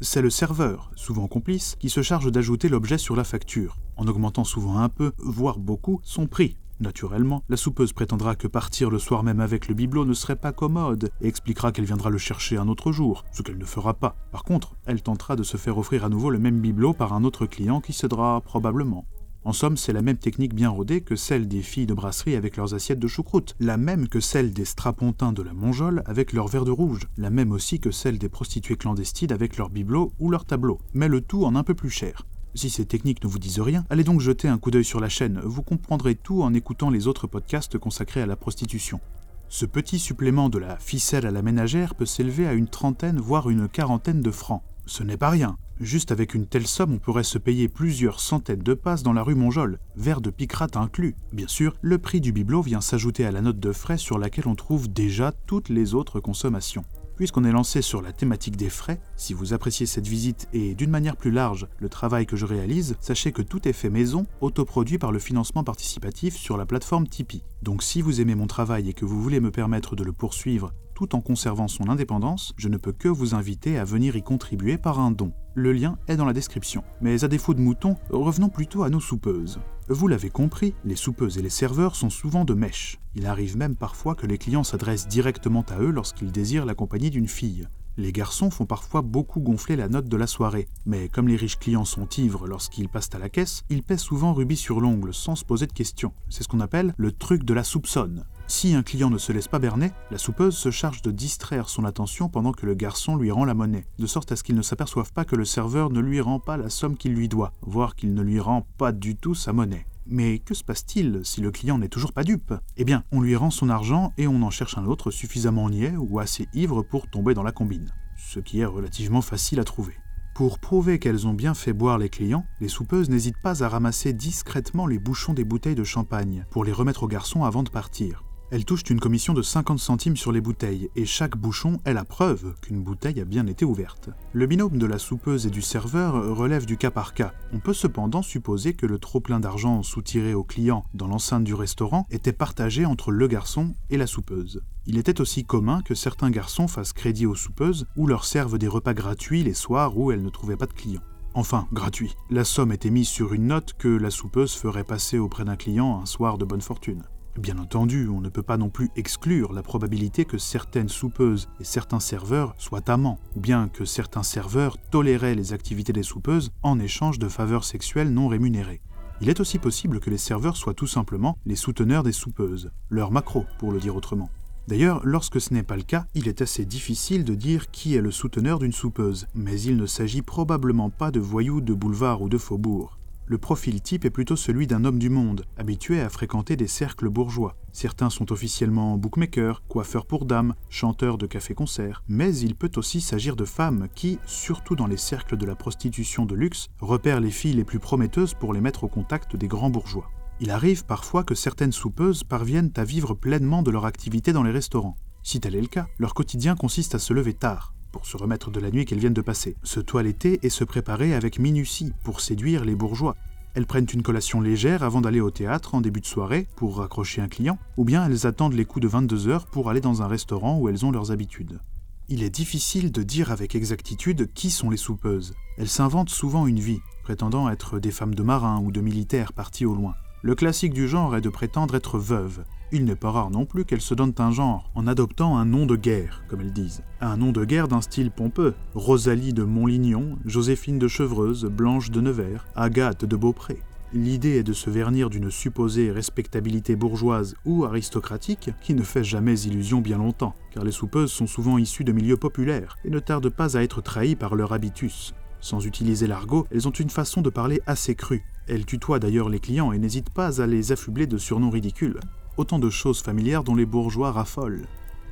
C'est 0.00 0.22
le 0.22 0.30
serveur, 0.30 0.92
souvent 0.94 1.26
complice, 1.26 1.74
qui 1.80 1.90
se 1.90 2.00
charge 2.00 2.30
d'ajouter 2.30 2.68
l'objet 2.68 2.96
sur 2.96 3.16
la 3.16 3.24
facture, 3.24 3.76
en 3.96 4.06
augmentant 4.06 4.44
souvent 4.44 4.78
un 4.78 4.88
peu, 4.88 5.10
voire 5.18 5.58
beaucoup, 5.58 5.98
son 6.04 6.28
prix 6.28 6.56
Naturellement, 6.80 7.42
la 7.48 7.56
soupeuse 7.56 7.92
prétendra 7.92 8.34
que 8.34 8.48
partir 8.48 8.90
le 8.90 8.98
soir 8.98 9.22
même 9.22 9.40
avec 9.40 9.68
le 9.68 9.74
bibelot 9.74 10.04
ne 10.04 10.14
serait 10.14 10.36
pas 10.36 10.52
commode 10.52 11.10
et 11.20 11.28
expliquera 11.28 11.70
qu'elle 11.70 11.84
viendra 11.84 12.10
le 12.10 12.18
chercher 12.18 12.56
un 12.56 12.68
autre 12.68 12.90
jour, 12.90 13.24
ce 13.32 13.42
qu'elle 13.42 13.58
ne 13.58 13.64
fera 13.64 13.94
pas. 13.94 14.16
Par 14.32 14.42
contre, 14.42 14.74
elle 14.84 15.02
tentera 15.02 15.36
de 15.36 15.42
se 15.42 15.56
faire 15.56 15.78
offrir 15.78 16.04
à 16.04 16.08
nouveau 16.08 16.30
le 16.30 16.38
même 16.38 16.60
bibelot 16.60 16.92
par 16.92 17.12
un 17.12 17.24
autre 17.24 17.46
client 17.46 17.80
qui 17.80 17.92
cédera 17.92 18.40
probablement. 18.40 19.06
En 19.46 19.52
somme, 19.52 19.76
c'est 19.76 19.92
la 19.92 20.00
même 20.00 20.16
technique 20.16 20.54
bien 20.54 20.70
rodée 20.70 21.02
que 21.02 21.16
celle 21.16 21.46
des 21.46 21.60
filles 21.60 21.86
de 21.86 21.92
brasserie 21.92 22.34
avec 22.34 22.56
leurs 22.56 22.72
assiettes 22.72 22.98
de 22.98 23.06
choucroute, 23.06 23.54
la 23.60 23.76
même 23.76 24.08
que 24.08 24.18
celle 24.18 24.54
des 24.54 24.64
strapontins 24.64 25.34
de 25.34 25.42
la 25.42 25.52
Monjole 25.52 26.02
avec 26.06 26.32
leurs 26.32 26.48
verres 26.48 26.64
de 26.64 26.70
rouge, 26.70 27.08
la 27.18 27.28
même 27.28 27.52
aussi 27.52 27.78
que 27.78 27.90
celle 27.90 28.18
des 28.18 28.30
prostituées 28.30 28.76
clandestines 28.76 29.32
avec 29.32 29.58
leurs 29.58 29.68
bibelots 29.68 30.12
ou 30.18 30.30
leurs 30.30 30.46
tableaux, 30.46 30.80
mais 30.94 31.08
le 31.08 31.20
tout 31.20 31.44
en 31.44 31.56
un 31.56 31.62
peu 31.62 31.74
plus 31.74 31.90
cher. 31.90 32.24
Si 32.56 32.70
ces 32.70 32.86
techniques 32.86 33.22
ne 33.24 33.28
vous 33.28 33.40
disent 33.40 33.60
rien, 33.60 33.84
allez 33.90 34.04
donc 34.04 34.20
jeter 34.20 34.46
un 34.46 34.58
coup 34.58 34.70
d'œil 34.70 34.84
sur 34.84 35.00
la 35.00 35.08
chaîne, 35.08 35.40
vous 35.44 35.62
comprendrez 35.62 36.14
tout 36.14 36.42
en 36.42 36.54
écoutant 36.54 36.88
les 36.88 37.08
autres 37.08 37.26
podcasts 37.26 37.78
consacrés 37.78 38.22
à 38.22 38.26
la 38.26 38.36
prostitution. 38.36 39.00
Ce 39.48 39.66
petit 39.66 39.98
supplément 39.98 40.48
de 40.48 40.58
la 40.58 40.78
ficelle 40.78 41.26
à 41.26 41.32
la 41.32 41.42
ménagère 41.42 41.94
peut 41.94 42.06
s'élever 42.06 42.46
à 42.46 42.52
une 42.52 42.68
trentaine 42.68 43.18
voire 43.18 43.50
une 43.50 43.68
quarantaine 43.68 44.20
de 44.20 44.30
francs. 44.30 44.62
Ce 44.86 45.02
n'est 45.02 45.16
pas 45.16 45.30
rien. 45.30 45.56
Juste 45.80 46.12
avec 46.12 46.34
une 46.34 46.46
telle 46.46 46.68
somme, 46.68 46.92
on 46.92 46.98
pourrait 46.98 47.24
se 47.24 47.38
payer 47.38 47.66
plusieurs 47.66 48.20
centaines 48.20 48.62
de 48.62 48.74
passes 48.74 49.02
dans 49.02 49.12
la 49.12 49.24
rue 49.24 49.34
Monjol, 49.34 49.80
verre 49.96 50.20
de 50.20 50.30
picrate 50.30 50.76
inclus. 50.76 51.16
Bien 51.32 51.48
sûr, 51.48 51.74
le 51.82 51.98
prix 51.98 52.20
du 52.20 52.32
bibelot 52.32 52.62
vient 52.62 52.80
s'ajouter 52.80 53.26
à 53.26 53.32
la 53.32 53.40
note 53.40 53.58
de 53.58 53.72
frais 53.72 53.98
sur 53.98 54.18
laquelle 54.18 54.46
on 54.46 54.54
trouve 54.54 54.92
déjà 54.92 55.32
toutes 55.46 55.68
les 55.68 55.94
autres 55.94 56.20
consommations. 56.20 56.84
Puisqu'on 57.16 57.44
est 57.44 57.52
lancé 57.52 57.80
sur 57.80 58.02
la 58.02 58.12
thématique 58.12 58.56
des 58.56 58.68
frais, 58.68 59.00
si 59.14 59.34
vous 59.34 59.52
appréciez 59.52 59.86
cette 59.86 60.08
visite 60.08 60.48
et 60.52 60.74
d'une 60.74 60.90
manière 60.90 61.16
plus 61.16 61.30
large 61.30 61.68
le 61.78 61.88
travail 61.88 62.26
que 62.26 62.34
je 62.34 62.44
réalise, 62.44 62.96
sachez 63.00 63.30
que 63.30 63.42
tout 63.42 63.68
est 63.68 63.72
fait 63.72 63.90
maison, 63.90 64.26
autoproduit 64.40 64.98
par 64.98 65.12
le 65.12 65.20
financement 65.20 65.62
participatif 65.62 66.36
sur 66.36 66.56
la 66.56 66.66
plateforme 66.66 67.06
Tipeee. 67.06 67.44
Donc 67.62 67.84
si 67.84 68.02
vous 68.02 68.20
aimez 68.20 68.34
mon 68.34 68.48
travail 68.48 68.88
et 68.88 68.94
que 68.94 69.04
vous 69.04 69.22
voulez 69.22 69.38
me 69.38 69.52
permettre 69.52 69.94
de 69.94 70.02
le 70.02 70.12
poursuivre 70.12 70.72
tout 70.94 71.14
en 71.14 71.20
conservant 71.20 71.68
son 71.68 71.88
indépendance, 71.88 72.54
je 72.56 72.68
ne 72.68 72.76
peux 72.76 72.92
que 72.92 73.08
vous 73.08 73.34
inviter 73.34 73.78
à 73.78 73.84
venir 73.84 74.16
y 74.16 74.22
contribuer 74.22 74.78
par 74.78 75.00
un 75.00 75.10
don. 75.10 75.32
Le 75.54 75.72
lien 75.72 75.98
est 76.08 76.16
dans 76.16 76.24
la 76.24 76.32
description. 76.32 76.82
Mais 77.00 77.24
à 77.24 77.28
défaut 77.28 77.54
de 77.54 77.60
moutons, 77.60 77.96
revenons 78.10 78.48
plutôt 78.48 78.82
à 78.82 78.90
nos 78.90 79.00
soupeuses. 79.00 79.60
Vous 79.88 80.08
l'avez 80.08 80.30
compris, 80.30 80.74
les 80.84 80.96
soupeuses 80.96 81.38
et 81.38 81.42
les 81.42 81.50
serveurs 81.50 81.94
sont 81.94 82.10
souvent 82.10 82.44
de 82.44 82.54
mèche. 82.54 82.98
Il 83.14 83.26
arrive 83.26 83.56
même 83.56 83.76
parfois 83.76 84.14
que 84.14 84.26
les 84.26 84.38
clients 84.38 84.64
s'adressent 84.64 85.08
directement 85.08 85.64
à 85.68 85.78
eux 85.80 85.90
lorsqu'ils 85.90 86.32
désirent 86.32 86.66
la 86.66 86.74
compagnie 86.74 87.10
d'une 87.10 87.28
fille. 87.28 87.68
Les 87.96 88.10
garçons 88.10 88.50
font 88.50 88.66
parfois 88.66 89.02
beaucoup 89.02 89.40
gonfler 89.40 89.76
la 89.76 89.88
note 89.88 90.08
de 90.08 90.16
la 90.16 90.26
soirée, 90.26 90.66
mais 90.84 91.08
comme 91.08 91.28
les 91.28 91.36
riches 91.36 91.60
clients 91.60 91.84
sont 91.84 92.08
ivres 92.18 92.48
lorsqu'ils 92.48 92.88
passent 92.88 93.14
à 93.14 93.20
la 93.20 93.28
caisse, 93.28 93.62
ils 93.70 93.84
paient 93.84 93.96
souvent 93.96 94.34
rubis 94.34 94.56
sur 94.56 94.80
l'ongle 94.80 95.14
sans 95.14 95.36
se 95.36 95.44
poser 95.44 95.68
de 95.68 95.72
questions. 95.72 96.12
C'est 96.28 96.42
ce 96.42 96.48
qu'on 96.48 96.58
appelle 96.58 96.94
le 96.96 97.12
truc 97.12 97.44
de 97.44 97.54
la 97.54 97.62
soupçonne. 97.62 98.24
Si 98.46 98.74
un 98.74 98.82
client 98.82 99.10
ne 99.10 99.18
se 99.18 99.32
laisse 99.32 99.48
pas 99.48 99.58
berner, 99.58 99.90
la 100.10 100.18
soupeuse 100.18 100.56
se 100.56 100.70
charge 100.70 101.00
de 101.02 101.10
distraire 101.10 101.68
son 101.68 101.84
attention 101.84 102.28
pendant 102.28 102.52
que 102.52 102.66
le 102.66 102.74
garçon 102.74 103.16
lui 103.16 103.30
rend 103.30 103.44
la 103.44 103.54
monnaie, 103.54 103.86
de 103.98 104.06
sorte 104.06 104.32
à 104.32 104.36
ce 104.36 104.42
qu'il 104.42 104.54
ne 104.54 104.62
s'aperçoive 104.62 105.12
pas 105.12 105.24
que 105.24 105.36
le 105.36 105.44
serveur 105.44 105.90
ne 105.90 106.00
lui 106.00 106.20
rend 106.20 106.40
pas 106.40 106.56
la 106.56 106.68
somme 106.68 106.96
qu'il 106.96 107.14
lui 107.14 107.28
doit, 107.28 107.52
voire 107.62 107.96
qu'il 107.96 108.12
ne 108.12 108.22
lui 108.22 108.40
rend 108.40 108.66
pas 108.76 108.92
du 108.92 109.16
tout 109.16 109.34
sa 109.34 109.52
monnaie. 109.52 109.86
Mais 110.06 110.38
que 110.38 110.52
se 110.52 110.62
passe-t-il 110.62 111.20
si 111.24 111.40
le 111.40 111.50
client 111.50 111.78
n'est 111.78 111.88
toujours 111.88 112.12
pas 112.12 112.24
dupe? 112.24 112.52
Eh 112.76 112.84
bien, 112.84 113.04
on 113.10 113.22
lui 113.22 113.34
rend 113.36 113.50
son 113.50 113.70
argent 113.70 114.12
et 114.18 114.26
on 114.26 114.42
en 114.42 114.50
cherche 114.50 114.76
un 114.76 114.84
autre 114.84 115.10
suffisamment 115.10 115.70
niais 115.70 115.96
ou 115.96 116.18
assez 116.18 116.46
ivre 116.52 116.82
pour 116.82 117.08
tomber 117.08 117.32
dans 117.32 117.42
la 117.42 117.52
combine. 117.52 117.90
Ce 118.18 118.40
qui 118.40 118.60
est 118.60 118.66
relativement 118.66 119.22
facile 119.22 119.60
à 119.60 119.64
trouver. 119.64 119.94
Pour 120.34 120.58
prouver 120.58 120.98
qu'elles 120.98 121.26
ont 121.26 121.32
bien 121.32 121.54
fait 121.54 121.72
boire 121.72 121.96
les 121.96 122.08
clients, 122.08 122.44
les 122.60 122.68
soupeuses 122.68 123.08
n'hésitent 123.08 123.40
pas 123.40 123.62
à 123.62 123.68
ramasser 123.68 124.12
discrètement 124.12 124.86
les 124.86 124.98
bouchons 124.98 125.32
des 125.32 125.44
bouteilles 125.44 125.76
de 125.76 125.84
champagne 125.84 126.44
pour 126.50 126.64
les 126.64 126.72
remettre 126.72 127.04
aux 127.04 127.08
garçons 127.08 127.44
avant 127.44 127.62
de 127.62 127.70
partir. 127.70 128.23
Elles 128.50 128.64
touchent 128.64 128.90
une 128.90 129.00
commission 129.00 129.32
de 129.32 129.42
50 129.42 129.78
centimes 129.78 130.16
sur 130.16 130.30
les 130.30 130.40
bouteilles, 130.40 130.90
et 130.96 131.06
chaque 131.06 131.36
bouchon 131.36 131.80
est 131.84 131.94
la 131.94 132.04
preuve 132.04 132.54
qu'une 132.60 132.82
bouteille 132.82 133.20
a 133.20 133.24
bien 133.24 133.46
été 133.46 133.64
ouverte. 133.64 134.10
Le 134.32 134.46
binôme 134.46 134.78
de 134.78 134.86
la 134.86 134.98
soupeuse 134.98 135.46
et 135.46 135.50
du 135.50 135.62
serveur 135.62 136.36
relève 136.36 136.66
du 136.66 136.76
cas 136.76 136.90
par 136.90 137.14
cas. 137.14 137.32
On 137.52 137.58
peut 137.58 137.72
cependant 137.72 138.22
supposer 138.22 138.74
que 138.74 138.86
le 138.86 138.98
trop-plein 138.98 139.40
d'argent 139.40 139.82
soutiré 139.82 140.34
aux 140.34 140.44
clients 140.44 140.84
dans 140.94 141.08
l'enceinte 141.08 141.44
du 141.44 141.54
restaurant 141.54 142.06
était 142.10 142.32
partagé 142.32 142.84
entre 142.84 143.10
le 143.10 143.26
garçon 143.26 143.74
et 143.90 143.96
la 143.96 144.06
soupeuse. 144.06 144.62
Il 144.86 144.98
était 144.98 145.20
aussi 145.20 145.44
commun 145.44 145.80
que 145.82 145.94
certains 145.94 146.30
garçons 146.30 146.68
fassent 146.68 146.92
crédit 146.92 147.26
aux 147.26 147.34
soupeuses 147.34 147.86
ou 147.96 148.06
leur 148.06 148.24
servent 148.24 148.58
des 148.58 148.68
repas 148.68 148.94
gratuits 148.94 149.42
les 149.42 149.54
soirs 149.54 149.96
où 149.96 150.12
elles 150.12 150.22
ne 150.22 150.28
trouvaient 150.28 150.56
pas 150.56 150.66
de 150.66 150.74
clients. 150.74 151.02
Enfin, 151.32 151.66
gratuit. 151.72 152.14
La 152.30 152.44
somme 152.44 152.70
était 152.70 152.90
mise 152.90 153.08
sur 153.08 153.32
une 153.32 153.48
note 153.48 153.72
que 153.76 153.88
la 153.88 154.10
soupeuse 154.10 154.54
ferait 154.54 154.84
passer 154.84 155.18
auprès 155.18 155.44
d'un 155.44 155.56
client 155.56 156.00
un 156.00 156.06
soir 156.06 156.38
de 156.38 156.44
bonne 156.44 156.60
fortune. 156.60 157.02
Bien 157.38 157.58
entendu, 157.58 158.08
on 158.08 158.20
ne 158.20 158.28
peut 158.28 158.44
pas 158.44 158.56
non 158.56 158.70
plus 158.70 158.90
exclure 158.94 159.52
la 159.52 159.64
probabilité 159.64 160.24
que 160.24 160.38
certaines 160.38 160.88
soupeuses 160.88 161.48
et 161.58 161.64
certains 161.64 161.98
serveurs 161.98 162.54
soient 162.58 162.88
amants, 162.88 163.18
ou 163.34 163.40
bien 163.40 163.68
que 163.68 163.84
certains 163.84 164.22
serveurs 164.22 164.78
toléraient 164.90 165.34
les 165.34 165.52
activités 165.52 165.92
des 165.92 166.04
soupeuses 166.04 166.52
en 166.62 166.78
échange 166.78 167.18
de 167.18 167.28
faveurs 167.28 167.64
sexuelles 167.64 168.12
non 168.12 168.28
rémunérées. 168.28 168.82
Il 169.20 169.28
est 169.28 169.40
aussi 169.40 169.58
possible 169.58 169.98
que 169.98 170.10
les 170.10 170.18
serveurs 170.18 170.56
soient 170.56 170.74
tout 170.74 170.86
simplement 170.86 171.36
les 171.44 171.56
souteneurs 171.56 172.04
des 172.04 172.12
soupeuses, 172.12 172.70
leurs 172.88 173.10
macros 173.10 173.46
pour 173.58 173.72
le 173.72 173.80
dire 173.80 173.96
autrement. 173.96 174.30
D'ailleurs, 174.68 175.00
lorsque 175.04 175.40
ce 175.40 175.52
n'est 175.52 175.64
pas 175.64 175.76
le 175.76 175.82
cas, 175.82 176.06
il 176.14 176.28
est 176.28 176.40
assez 176.40 176.64
difficile 176.64 177.24
de 177.24 177.34
dire 177.34 177.70
qui 177.72 177.96
est 177.96 178.00
le 178.00 178.12
souteneur 178.12 178.60
d'une 178.60 178.72
soupeuse, 178.72 179.26
mais 179.34 179.60
il 179.60 179.76
ne 179.76 179.86
s'agit 179.86 180.22
probablement 180.22 180.88
pas 180.88 181.10
de 181.10 181.20
voyous 181.20 181.60
de 181.60 181.74
boulevard 181.74 182.22
ou 182.22 182.28
de 182.28 182.38
faubourg. 182.38 182.96
Le 183.26 183.38
profil 183.38 183.80
type 183.80 184.04
est 184.04 184.10
plutôt 184.10 184.36
celui 184.36 184.66
d'un 184.66 184.84
homme 184.84 184.98
du 184.98 185.08
monde, 185.08 185.46
habitué 185.56 186.02
à 186.02 186.10
fréquenter 186.10 186.56
des 186.56 186.66
cercles 186.66 187.08
bourgeois. 187.08 187.56
Certains 187.72 188.10
sont 188.10 188.32
officiellement 188.32 188.98
bookmakers, 188.98 189.62
coiffeurs 189.66 190.04
pour 190.04 190.26
dames, 190.26 190.54
chanteurs 190.68 191.16
de 191.16 191.26
café-concert, 191.26 192.02
mais 192.06 192.36
il 192.36 192.54
peut 192.54 192.70
aussi 192.76 193.00
s'agir 193.00 193.34
de 193.34 193.46
femmes 193.46 193.88
qui, 193.94 194.18
surtout 194.26 194.76
dans 194.76 194.86
les 194.86 194.98
cercles 194.98 195.38
de 195.38 195.46
la 195.46 195.54
prostitution 195.54 196.26
de 196.26 196.34
luxe, 196.34 196.68
repèrent 196.80 197.20
les 197.20 197.30
filles 197.30 197.54
les 197.54 197.64
plus 197.64 197.78
prometteuses 197.78 198.34
pour 198.34 198.52
les 198.52 198.60
mettre 198.60 198.84
au 198.84 198.88
contact 198.88 199.36
des 199.36 199.48
grands 199.48 199.70
bourgeois. 199.70 200.10
Il 200.40 200.50
arrive 200.50 200.84
parfois 200.84 201.24
que 201.24 201.34
certaines 201.34 201.72
soupeuses 201.72 202.24
parviennent 202.24 202.72
à 202.76 202.84
vivre 202.84 203.14
pleinement 203.14 203.62
de 203.62 203.70
leur 203.70 203.86
activité 203.86 204.34
dans 204.34 204.42
les 204.42 204.50
restaurants. 204.50 204.96
Si 205.22 205.40
tel 205.40 205.54
est 205.54 205.62
le 205.62 205.68
cas, 205.68 205.86
leur 205.98 206.12
quotidien 206.12 206.54
consiste 206.56 206.94
à 206.94 206.98
se 206.98 207.14
lever 207.14 207.32
tard, 207.32 207.73
pour 207.94 208.06
se 208.06 208.16
remettre 208.16 208.50
de 208.50 208.58
la 208.58 208.72
nuit 208.72 208.86
qu'elles 208.86 208.98
viennent 208.98 209.14
de 209.14 209.20
passer, 209.20 209.54
se 209.62 209.78
toiletter 209.78 210.40
et 210.42 210.50
se 210.50 210.64
préparer 210.64 211.14
avec 211.14 211.38
minutie 211.38 211.92
pour 212.02 212.20
séduire 212.20 212.64
les 212.64 212.74
bourgeois. 212.74 213.14
Elles 213.54 213.66
prennent 213.66 213.86
une 213.94 214.02
collation 214.02 214.40
légère 214.40 214.82
avant 214.82 215.00
d'aller 215.00 215.20
au 215.20 215.30
théâtre 215.30 215.76
en 215.76 215.80
début 215.80 216.00
de 216.00 216.06
soirée 216.06 216.48
pour 216.56 216.78
raccrocher 216.78 217.20
un 217.20 217.28
client, 217.28 217.56
ou 217.76 217.84
bien 217.84 218.04
elles 218.04 218.26
attendent 218.26 218.54
les 218.54 218.64
coups 218.64 218.82
de 218.82 218.88
22 218.88 219.28
heures 219.28 219.46
pour 219.46 219.70
aller 219.70 219.80
dans 219.80 220.02
un 220.02 220.08
restaurant 220.08 220.58
où 220.58 220.68
elles 220.68 220.84
ont 220.84 220.90
leurs 220.90 221.12
habitudes. 221.12 221.60
Il 222.08 222.24
est 222.24 222.30
difficile 222.30 222.90
de 222.90 223.04
dire 223.04 223.30
avec 223.30 223.54
exactitude 223.54 224.28
qui 224.34 224.50
sont 224.50 224.70
les 224.70 224.76
soupeuses. 224.76 225.32
Elles 225.56 225.68
s'inventent 225.68 226.10
souvent 226.10 226.48
une 226.48 226.58
vie, 226.58 226.80
prétendant 227.04 227.48
être 227.48 227.78
des 227.78 227.92
femmes 227.92 228.16
de 228.16 228.24
marins 228.24 228.60
ou 228.60 228.72
de 228.72 228.80
militaires 228.80 229.32
partis 229.32 229.66
au 229.66 229.74
loin. 229.76 229.94
Le 230.26 230.34
classique 230.34 230.72
du 230.72 230.88
genre 230.88 231.14
est 231.14 231.20
de 231.20 231.28
prétendre 231.28 231.74
être 231.74 231.98
veuve. 231.98 232.46
Il 232.72 232.86
n'est 232.86 232.96
pas 232.96 233.10
rare 233.10 233.30
non 233.30 233.44
plus 233.44 233.66
qu'elles 233.66 233.82
se 233.82 233.92
donnent 233.92 234.14
un 234.16 234.30
genre, 234.30 234.70
en 234.74 234.86
adoptant 234.86 235.36
un 235.36 235.44
nom 235.44 235.66
de 235.66 235.76
guerre, 235.76 236.24
comme 236.28 236.40
elles 236.40 236.54
disent. 236.54 236.82
Un 237.02 237.18
nom 237.18 237.30
de 237.30 237.44
guerre 237.44 237.68
d'un 237.68 237.82
style 237.82 238.10
pompeux. 238.10 238.54
Rosalie 238.74 239.34
de 239.34 239.42
Montlignon, 239.42 240.16
Joséphine 240.24 240.78
de 240.78 240.88
Chevreuse, 240.88 241.44
Blanche 241.44 241.90
de 241.90 242.00
Nevers, 242.00 242.46
Agathe 242.56 243.04
de 243.04 243.16
Beaupré. 243.16 243.58
L'idée 243.92 244.38
est 244.38 244.42
de 244.44 244.54
se 244.54 244.70
vernir 244.70 245.10
d'une 245.10 245.30
supposée 245.30 245.92
respectabilité 245.92 246.74
bourgeoise 246.74 247.36
ou 247.44 247.66
aristocratique 247.66 248.48
qui 248.62 248.72
ne 248.72 248.82
fait 248.82 249.04
jamais 249.04 249.38
illusion 249.40 249.82
bien 249.82 249.98
longtemps, 249.98 250.34
car 250.52 250.64
les 250.64 250.72
soupeuses 250.72 251.12
sont 251.12 251.26
souvent 251.26 251.58
issues 251.58 251.84
de 251.84 251.92
milieux 251.92 252.16
populaires 252.16 252.78
et 252.86 252.88
ne 252.88 252.98
tardent 252.98 253.28
pas 253.28 253.58
à 253.58 253.62
être 253.62 253.82
trahies 253.82 254.16
par 254.16 254.36
leur 254.36 254.54
habitus. 254.54 255.12
Sans 255.42 255.66
utiliser 255.66 256.06
l'argot, 256.06 256.46
elles 256.50 256.66
ont 256.66 256.70
une 256.70 256.88
façon 256.88 257.20
de 257.20 257.28
parler 257.28 257.60
assez 257.66 257.94
crue, 257.94 258.24
elle 258.46 258.66
tutoie 258.66 258.98
d'ailleurs 258.98 259.28
les 259.28 259.40
clients 259.40 259.72
et 259.72 259.78
n'hésite 259.78 260.10
pas 260.10 260.42
à 260.42 260.46
les 260.46 260.72
affubler 260.72 261.06
de 261.06 261.18
surnoms 261.18 261.50
ridicules. 261.50 262.00
Autant 262.36 262.58
de 262.58 262.70
choses 262.70 263.00
familières 263.00 263.44
dont 263.44 263.54
les 263.54 263.66
bourgeois 263.66 264.12
raffolent. 264.12 264.66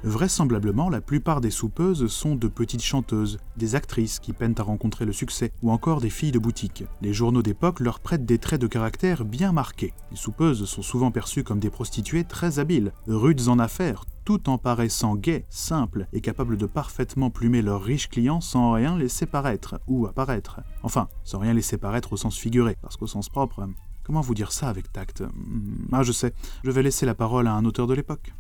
Vraisemblablement, 0.05 0.91
la 0.91 1.01
plupart 1.01 1.41
des 1.41 1.53
soupeuses 1.53 2.09
sont 2.09 2.35
de 2.35 2.49
petites 2.49 2.83
chanteuses, 2.83 3.39
des 3.57 3.77
actrices 3.77 4.19
qui 4.19 4.33
peinent 4.33 4.57
à 4.59 4.65
rencontrer 4.65 5.05
le 5.05 5.13
succès, 5.13 5.53
ou 5.63 5.71
encore 5.71 6.01
des 6.01 6.11
filles 6.11 6.33
de 6.33 6.41
boutique. 6.41 6.83
Les 7.03 7.13
journaux 7.13 7.43
d'époque 7.43 7.79
leur 7.79 8.01
prêtent 8.01 8.27
des 8.27 8.39
traits 8.39 8.61
de 8.61 8.67
caractère 8.67 9.25
bien 9.25 9.53
marqués. 9.53 9.95
Les 10.11 10.17
soupeuses 10.17 10.65
sont 10.65 10.83
souvent 10.83 11.13
perçues 11.13 11.45
comme 11.45 11.61
des 11.61 11.71
prostituées 11.71 12.25
très 12.25 12.59
habiles, 12.59 12.93
rudes 13.07 13.47
en 13.47 13.61
affaires, 13.61 14.05
tout 14.25 14.49
en 14.49 14.59
paraissant 14.59 15.15
gaies, 15.15 15.47
simples 15.49 16.09
et 16.13 16.21
capables 16.21 16.57
de 16.57 16.67
parfaitement 16.67 17.31
plumer 17.31 17.63
leurs 17.63 17.83
riches 17.83 18.09
clients 18.09 18.41
sans 18.41 18.73
rien 18.73 18.99
laisser 18.99 19.27
paraître 19.27 19.81
ou 19.87 20.09
apparaître. 20.09 20.61
Enfin, 20.83 21.07
sans 21.23 21.39
rien 21.39 21.55
laisser 21.55 21.77
paraître 21.79 22.13
au 22.13 22.17
sens 22.17 22.37
figuré, 22.37 22.77
parce 22.83 22.97
qu'au 22.97 23.07
sens 23.07 23.29
propre, 23.29 23.69
comment 24.03 24.21
vous 24.21 24.35
dire 24.35 24.51
ça 24.51 24.69
avec 24.69 24.93
tact? 24.93 25.23
Hmm, 25.23 25.87
Ah, 25.93 26.03
je 26.03 26.11
sais, 26.11 26.35
je 26.65 26.73
vais 26.73 26.83
laisser 26.83 27.07
la 27.07 27.15
parole 27.15 27.47
à 27.47 27.53
un 27.53 27.65
auteur 27.65 27.87
de 27.87 27.95
l'époque. 27.95 28.33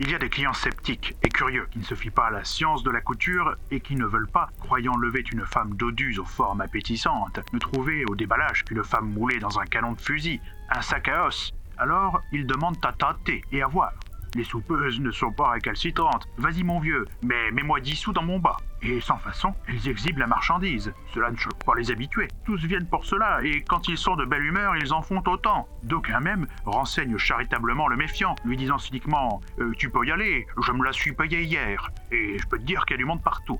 Il 0.00 0.10
y 0.12 0.14
a 0.14 0.18
des 0.18 0.28
clients 0.28 0.52
sceptiques 0.52 1.16
et 1.24 1.28
curieux 1.28 1.66
qui 1.72 1.80
ne 1.80 1.84
se 1.84 1.96
fient 1.96 2.10
pas 2.10 2.28
à 2.28 2.30
la 2.30 2.44
science 2.44 2.84
de 2.84 2.90
la 2.90 3.00
couture 3.00 3.56
et 3.72 3.80
qui 3.80 3.96
ne 3.96 4.06
veulent 4.06 4.30
pas, 4.30 4.48
croyant 4.60 4.96
lever 4.96 5.24
une 5.32 5.44
femme 5.44 5.74
doduse 5.74 6.20
aux 6.20 6.24
formes 6.24 6.60
appétissantes, 6.60 7.40
ne 7.52 7.58
trouver 7.58 8.04
au 8.08 8.14
déballage 8.14 8.64
qu'une 8.64 8.84
femme 8.84 9.10
moulée 9.12 9.40
dans 9.40 9.58
un 9.58 9.64
canon 9.64 9.92
de 9.92 10.00
fusil, 10.00 10.40
un 10.70 10.82
sac 10.82 11.08
à 11.08 11.26
os. 11.26 11.52
Alors, 11.78 12.20
ils 12.30 12.46
demandent 12.46 12.78
à 12.84 12.92
tâter 12.92 13.42
et 13.50 13.60
à 13.60 13.66
voir. 13.66 13.92
Les 14.34 14.44
soupeuses 14.44 15.00
ne 15.00 15.10
sont 15.10 15.32
pas 15.32 15.50
récalcitrantes. 15.50 16.28
Vas-y 16.36 16.62
mon 16.62 16.80
vieux, 16.80 17.06
mais 17.22 17.50
mets-moi 17.50 17.80
dix 17.80 17.96
sous 17.96 18.12
dans 18.12 18.22
mon 18.22 18.38
bas. 18.38 18.56
Et 18.82 19.00
sans 19.00 19.18
façon, 19.18 19.54
elles 19.66 19.88
exhibent 19.88 20.18
la 20.18 20.26
marchandise. 20.26 20.92
Cela 21.14 21.30
ne 21.30 21.36
choque 21.36 21.64
pas 21.64 21.74
les 21.76 21.90
habitués. 21.90 22.28
Tous 22.44 22.62
viennent 22.64 22.86
pour 22.86 23.04
cela, 23.04 23.40
et 23.42 23.62
quand 23.62 23.88
ils 23.88 23.98
sont 23.98 24.16
de 24.16 24.24
belle 24.24 24.44
humeur, 24.44 24.76
ils 24.76 24.92
en 24.92 25.02
font 25.02 25.22
autant. 25.26 25.68
D'aucuns 25.82 26.20
même 26.20 26.46
renseignent 26.64 27.18
charitablement 27.18 27.88
le 27.88 27.96
méfiant, 27.96 28.36
lui 28.44 28.56
disant 28.56 28.78
cyniquement 28.78 29.40
euh, 29.58 29.72
Tu 29.78 29.90
peux 29.90 30.06
y 30.06 30.12
aller, 30.12 30.46
je 30.62 30.72
me 30.72 30.84
la 30.84 30.92
suis 30.92 31.12
payée 31.12 31.42
hier. 31.42 31.90
Et 32.12 32.38
je 32.38 32.46
peux 32.46 32.58
te 32.58 32.64
dire 32.64 32.84
qu'il 32.84 32.94
y 32.94 32.98
a 32.98 32.98
du 32.98 33.04
monde 33.04 33.22
partout. 33.22 33.58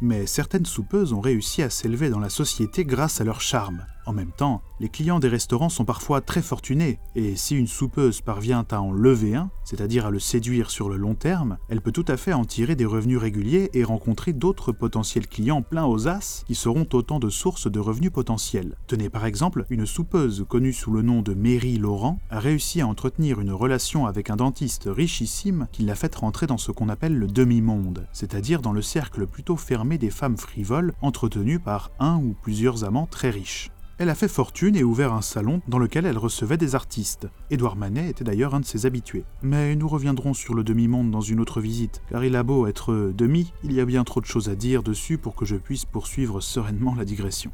Mais 0.00 0.26
certaines 0.26 0.66
soupeuses 0.66 1.12
ont 1.12 1.20
réussi 1.20 1.62
à 1.62 1.70
s'élever 1.70 2.08
dans 2.08 2.20
la 2.20 2.28
société 2.28 2.84
grâce 2.84 3.20
à 3.20 3.24
leur 3.24 3.40
charme. 3.40 3.84
En 4.08 4.14
même 4.14 4.32
temps, 4.32 4.62
les 4.80 4.88
clients 4.88 5.20
des 5.20 5.28
restaurants 5.28 5.68
sont 5.68 5.84
parfois 5.84 6.22
très 6.22 6.40
fortunés, 6.40 6.98
et 7.14 7.36
si 7.36 7.54
une 7.54 7.66
soupeuse 7.66 8.22
parvient 8.22 8.64
à 8.70 8.80
en 8.80 8.90
lever 8.90 9.34
un, 9.34 9.50
c'est-à-dire 9.66 10.06
à 10.06 10.10
le 10.10 10.18
séduire 10.18 10.70
sur 10.70 10.88
le 10.88 10.96
long 10.96 11.14
terme, 11.14 11.58
elle 11.68 11.82
peut 11.82 11.92
tout 11.92 12.06
à 12.08 12.16
fait 12.16 12.32
en 12.32 12.46
tirer 12.46 12.74
des 12.74 12.86
revenus 12.86 13.18
réguliers 13.18 13.68
et 13.74 13.84
rencontrer 13.84 14.32
d'autres 14.32 14.72
potentiels 14.72 15.26
clients 15.26 15.60
pleins 15.60 15.84
aux 15.84 16.08
as 16.08 16.42
qui 16.46 16.54
seront 16.54 16.86
autant 16.94 17.18
de 17.18 17.28
sources 17.28 17.70
de 17.70 17.78
revenus 17.78 18.10
potentiels. 18.10 18.78
Tenez 18.86 19.10
par 19.10 19.26
exemple, 19.26 19.66
une 19.68 19.84
soupeuse 19.84 20.46
connue 20.48 20.72
sous 20.72 20.90
le 20.90 21.02
nom 21.02 21.20
de 21.20 21.34
Mary 21.34 21.76
Laurent 21.76 22.18
a 22.30 22.40
réussi 22.40 22.80
à 22.80 22.86
entretenir 22.86 23.42
une 23.42 23.52
relation 23.52 24.06
avec 24.06 24.30
un 24.30 24.36
dentiste 24.36 24.88
richissime 24.90 25.68
qui 25.70 25.82
l'a 25.82 25.94
fait 25.94 26.14
rentrer 26.14 26.46
dans 26.46 26.56
ce 26.56 26.72
qu'on 26.72 26.88
appelle 26.88 27.18
le 27.18 27.26
demi-monde, 27.26 28.06
c'est-à-dire 28.14 28.62
dans 28.62 28.72
le 28.72 28.80
cercle 28.80 29.26
plutôt 29.26 29.56
fermé 29.56 29.98
des 29.98 30.08
femmes 30.08 30.38
frivoles 30.38 30.94
entretenues 31.02 31.60
par 31.60 31.90
un 31.98 32.16
ou 32.16 32.34
plusieurs 32.40 32.84
amants 32.84 33.06
très 33.06 33.28
riches. 33.28 33.70
Elle 34.00 34.10
a 34.10 34.14
fait 34.14 34.28
fortune 34.28 34.76
et 34.76 34.84
ouvert 34.84 35.12
un 35.12 35.22
salon 35.22 35.60
dans 35.66 35.80
lequel 35.80 36.06
elle 36.06 36.18
recevait 36.18 36.56
des 36.56 36.76
artistes. 36.76 37.26
Édouard 37.50 37.74
Manet 37.74 38.10
était 38.10 38.22
d'ailleurs 38.22 38.54
un 38.54 38.60
de 38.60 38.64
ses 38.64 38.86
habitués. 38.86 39.24
Mais 39.42 39.74
nous 39.74 39.88
reviendrons 39.88 40.34
sur 40.34 40.54
le 40.54 40.62
demi-monde 40.62 41.10
dans 41.10 41.20
une 41.20 41.40
autre 41.40 41.60
visite, 41.60 42.00
car 42.08 42.24
il 42.24 42.36
a 42.36 42.44
beau 42.44 42.68
être 42.68 43.12
demi, 43.12 43.52
il 43.64 43.72
y 43.72 43.80
a 43.80 43.84
bien 43.84 44.04
trop 44.04 44.20
de 44.20 44.26
choses 44.26 44.48
à 44.48 44.54
dire 44.54 44.84
dessus 44.84 45.18
pour 45.18 45.34
que 45.34 45.44
je 45.44 45.56
puisse 45.56 45.84
poursuivre 45.84 46.40
sereinement 46.40 46.94
la 46.94 47.04
digression. 47.04 47.50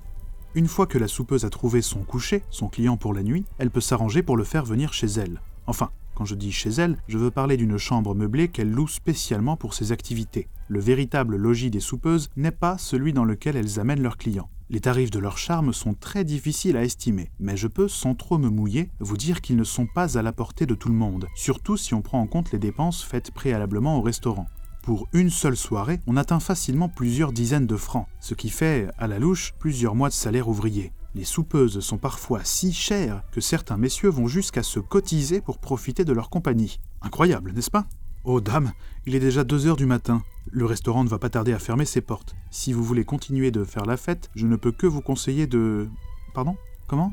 Une 0.55 0.69
fois 0.69 0.87
que 0.87 0.99
la 0.99 1.09
soupeuse 1.09 1.47
a 1.47 1.51
trouvé 1.51 1.81
son 1.81 2.01
coucher, 2.01 2.43
son 2.51 2.69
client 2.69 2.99
pour 2.99 3.15
la 3.15 3.23
nuit, 3.23 3.47
elle 3.57 3.71
peut 3.71 3.81
s'arranger 3.81 4.23
pour 4.23 4.37
le 4.37 4.45
faire 4.45 4.67
venir 4.67 4.93
chez 4.93 5.07
elle. 5.07 5.41
Enfin, 5.67 5.89
quand 6.15 6.27
je 6.27 6.35
dis 6.35 6.53
chez 6.53 6.71
elle, 6.71 6.99
je 7.09 7.17
veux 7.17 7.31
parler 7.31 7.57
d'une 7.57 7.79
chambre 7.79 8.15
meublée 8.15 8.49
qu'elle 8.49 8.71
loue 8.71 8.87
spécialement 8.87 9.57
pour 9.57 9.73
ses 9.73 9.93
activités. 9.93 10.49
Le 10.69 10.79
véritable 10.79 11.37
logis 11.37 11.71
des 11.71 11.81
soupeuses 11.81 12.29
n'est 12.37 12.51
pas 12.51 12.77
celui 12.77 13.15
dans 13.15 13.25
lequel 13.25 13.57
elles 13.57 13.81
amènent 13.81 14.03
leurs 14.03 14.19
clients. 14.19 14.51
Les 14.71 14.81
tarifs 14.81 15.11
de 15.11 15.19
leur 15.19 15.37
charme 15.37 15.75
sont 15.75 15.93
très 15.93 16.25
difficiles 16.25 16.79
à 16.79 16.85
estimer, 16.85 17.31
mais 17.39 17.57
je 17.57 17.69
peux, 17.69 17.87
sans 17.87 18.15
trop 18.15 18.39
me 18.39 18.49
mouiller, 18.49 18.89
vous 18.99 19.19
dire 19.19 19.43
qu'ils 19.43 19.57
ne 19.57 19.65
sont 19.65 19.87
pas 19.87 20.17
à 20.17 20.23
la 20.23 20.33
portée 20.33 20.65
de 20.65 20.75
tout 20.75 20.89
le 20.89 20.95
monde, 20.95 21.27
surtout 21.35 21.77
si 21.77 21.93
on 21.93 22.01
prend 22.01 22.21
en 22.21 22.27
compte 22.27 22.51
les 22.51 22.59
dépenses 22.59 23.05
faites 23.05 23.31
préalablement 23.31 23.99
au 23.99 24.01
restaurant. 24.01 24.47
Pour 24.83 25.07
une 25.13 25.31
seule 25.31 25.57
soirée, 25.57 26.01
on 26.07 26.17
atteint 26.17 26.41
facilement 26.41 26.89
plusieurs 26.89 27.33
dizaines 27.33 27.67
de 27.67 27.77
francs, 27.77 28.07
ce 28.21 28.33
qui 28.33 28.49
fait, 28.49 28.89
à 28.97 29.07
la 29.07 29.19
louche, 29.19 29.53
plusieurs 29.59 29.95
mois 29.95 30.09
de 30.09 30.15
salaire 30.15 30.49
ouvrier. 30.49 30.93
Les 31.15 31.25
soupeuses 31.25 31.81
sont 31.81 31.99
parfois 31.99 32.41
si 32.43 32.73
chères 32.73 33.23
que 33.33 33.43
certains 33.43 33.77
messieurs 33.77 34.09
vont 34.09 34.29
jusqu'à 34.29 34.63
se 34.63 34.81
cotiser 34.81 35.43
pour 35.43 35.59
profiter 35.59 36.07
de 36.07 36.13
leur 36.13 36.31
compagnie. 36.31 36.81
Incroyable, 37.03 37.53
n'est-ce 37.53 37.71
pas? 37.71 37.87
Oh 38.27 38.41
dame, 38.41 38.73
il 39.05 39.15
est 39.15 39.21
déjà 39.21 39.45
2 39.45 39.67
heures 39.67 39.77
du 39.77 39.85
matin. 39.85 40.23
Le 40.51 40.65
restaurant 40.65 41.05
ne 41.05 41.11
va 41.11 41.19
pas 41.19 41.29
tarder 41.29 41.53
à 41.53 41.59
fermer 41.59 41.85
ses 41.85 42.01
portes. 42.01 42.35
Si 42.51 42.73
vous 42.73 42.83
voulez 42.83 43.05
continuer 43.05 43.51
de 43.51 43.65
faire 43.65 43.85
la 43.85 43.99
fête, 43.99 44.31
je 44.35 44.47
ne 44.47 44.57
peux 44.57 44.73
que 44.73 44.87
vous 44.87 45.03
conseiller 45.03 45.47
de... 45.47 45.91
Pardon? 46.33 46.57
Comment? 46.87 47.13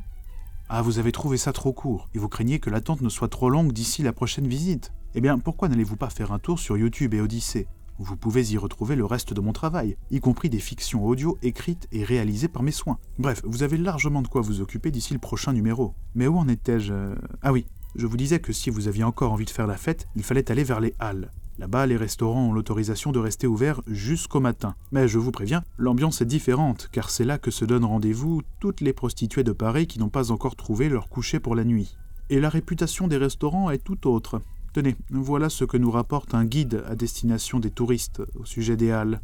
Ah, 0.70 0.82
vous 0.82 1.00
avez 1.00 1.12
trouvé 1.12 1.36
ça 1.36 1.52
trop 1.52 1.74
court, 1.74 2.08
et 2.14 2.18
vous 2.18 2.30
craignez 2.30 2.60
que 2.60 2.70
l'attente 2.70 3.02
ne 3.02 3.10
soit 3.10 3.28
trop 3.28 3.50
longue 3.50 3.74
d'ici 3.74 4.04
la 4.04 4.14
prochaine 4.14 4.48
visite. 4.48 4.94
Eh 5.14 5.20
bien, 5.20 5.38
pourquoi 5.38 5.68
n'allez-vous 5.68 5.98
pas 5.98 6.10
faire 6.10 6.32
un 6.32 6.40
tour 6.40 6.60
sur 6.60 6.78
YouTube 6.78 7.14
et 7.14 7.20
Odyssée? 7.20 7.68
Vous 8.00 8.16
pouvez 8.16 8.50
y 8.54 8.58
retrouver 8.58 8.96
le 8.96 9.04
reste 9.04 9.34
de 9.34 9.42
mon 9.42 9.52
travail, 9.52 9.98
y 10.12 10.22
compris 10.22 10.50
des 10.50 10.60
fictions 10.60 11.06
audio 11.06 11.38
écrites 11.42 11.90
et 11.92 12.06
réalisées 12.06 12.48
par 12.48 12.64
mes 12.64 12.72
soins. 12.72 13.00
Bref, 13.20 13.42
vous 13.44 13.64
avez 13.64 13.76
largement 13.76 14.22
de 14.22 14.30
quoi 14.30 14.40
vous 14.40 14.62
occuper 14.62 14.92
d'ici 14.92 15.14
le 15.14 15.20
prochain 15.20 15.52
numéro. 15.52 15.94
Mais 16.16 16.28
où 16.28 16.38
en 16.38 16.48
étais-je? 16.48 16.94
Ah 17.42 17.52
oui, 17.52 17.66
je 17.96 18.08
vous 18.08 18.18
disais 18.18 18.40
que 18.40 18.54
si 18.54 18.70
vous 18.70 18.88
aviez 18.88 19.04
encore 19.04 19.34
envie 19.34 19.46
de 19.46 19.50
faire 19.50 19.68
la 19.68 19.78
fête, 19.78 20.08
il 20.16 20.24
fallait 20.24 20.52
aller 20.52 20.64
vers 20.64 20.80
les 20.80 20.94
halles. 21.00 21.32
Là-bas, 21.60 21.86
les 21.86 21.98
restaurants 21.98 22.48
ont 22.48 22.54
l'autorisation 22.54 23.12
de 23.12 23.20
rester 23.20 23.46
ouverts 23.46 23.82
jusqu'au 23.86 24.40
matin. 24.40 24.76
Mais 24.92 25.08
je 25.08 25.20
vous 25.20 25.32
préviens, 25.32 25.64
l'ambiance 25.78 26.22
est 26.22 26.26
différente, 26.26 26.90
car 26.92 27.10
c'est 27.10 27.26
là 27.26 27.38
que 27.38 27.52
se 27.52 27.66
donnent 27.66 27.86
rendez-vous 27.86 28.42
toutes 28.60 28.82
les 28.82 28.94
prostituées 28.94 29.44
de 29.44 29.52
Paris 29.52 29.86
qui 29.86 30.00
n'ont 30.00 30.10
pas 30.10 30.32
encore 30.32 30.56
trouvé 30.56 30.90
leur 30.90 31.10
coucher 31.10 31.40
pour 31.40 31.56
la 31.56 31.64
nuit. 31.64 31.98
Et 32.30 32.40
la 32.40 32.50
réputation 32.50 33.08
des 33.08 33.18
restaurants 33.18 33.70
est 33.70 33.84
tout 33.84 34.08
autre. 34.08 34.42
Tenez, 34.74 34.96
voilà 35.10 35.50
ce 35.50 35.66
que 35.66 35.78
nous 35.78 35.92
rapporte 35.92 36.34
un 36.34 36.46
guide 36.46 36.84
à 36.88 36.96
destination 36.96 37.60
des 37.60 37.72
touristes 37.72 38.24
au 38.40 38.46
sujet 38.46 38.78
des 38.78 38.92
Halles. 38.92 39.20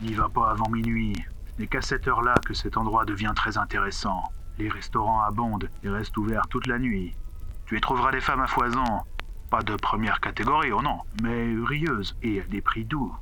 N'y 0.00 0.14
va 0.14 0.28
pas 0.28 0.52
avant 0.52 0.70
minuit. 0.70 1.16
Ce 1.56 1.60
n'est 1.60 1.66
qu'à 1.66 1.82
cette 1.82 2.06
heure-là 2.06 2.34
que 2.46 2.54
cet 2.54 2.76
endroit 2.76 3.04
devient 3.04 3.32
très 3.34 3.58
intéressant. 3.58 4.22
Les 4.58 4.68
restaurants 4.68 5.22
abondent 5.22 5.68
et 5.82 5.88
restent 5.88 6.16
ouverts 6.16 6.46
toute 6.48 6.68
la 6.68 6.78
nuit. 6.78 7.16
Tu 7.70 7.76
y 7.76 7.80
trouveras 7.80 8.10
des 8.10 8.20
femmes 8.20 8.40
à 8.40 8.48
foison. 8.48 8.82
Pas 9.48 9.62
de 9.62 9.76
première 9.76 10.20
catégorie, 10.20 10.72
oh 10.72 10.82
non, 10.82 10.98
mais 11.22 11.54
rieuses 11.64 12.16
et 12.20 12.40
à 12.40 12.44
des 12.46 12.60
prix 12.60 12.84
doux. 12.84 13.14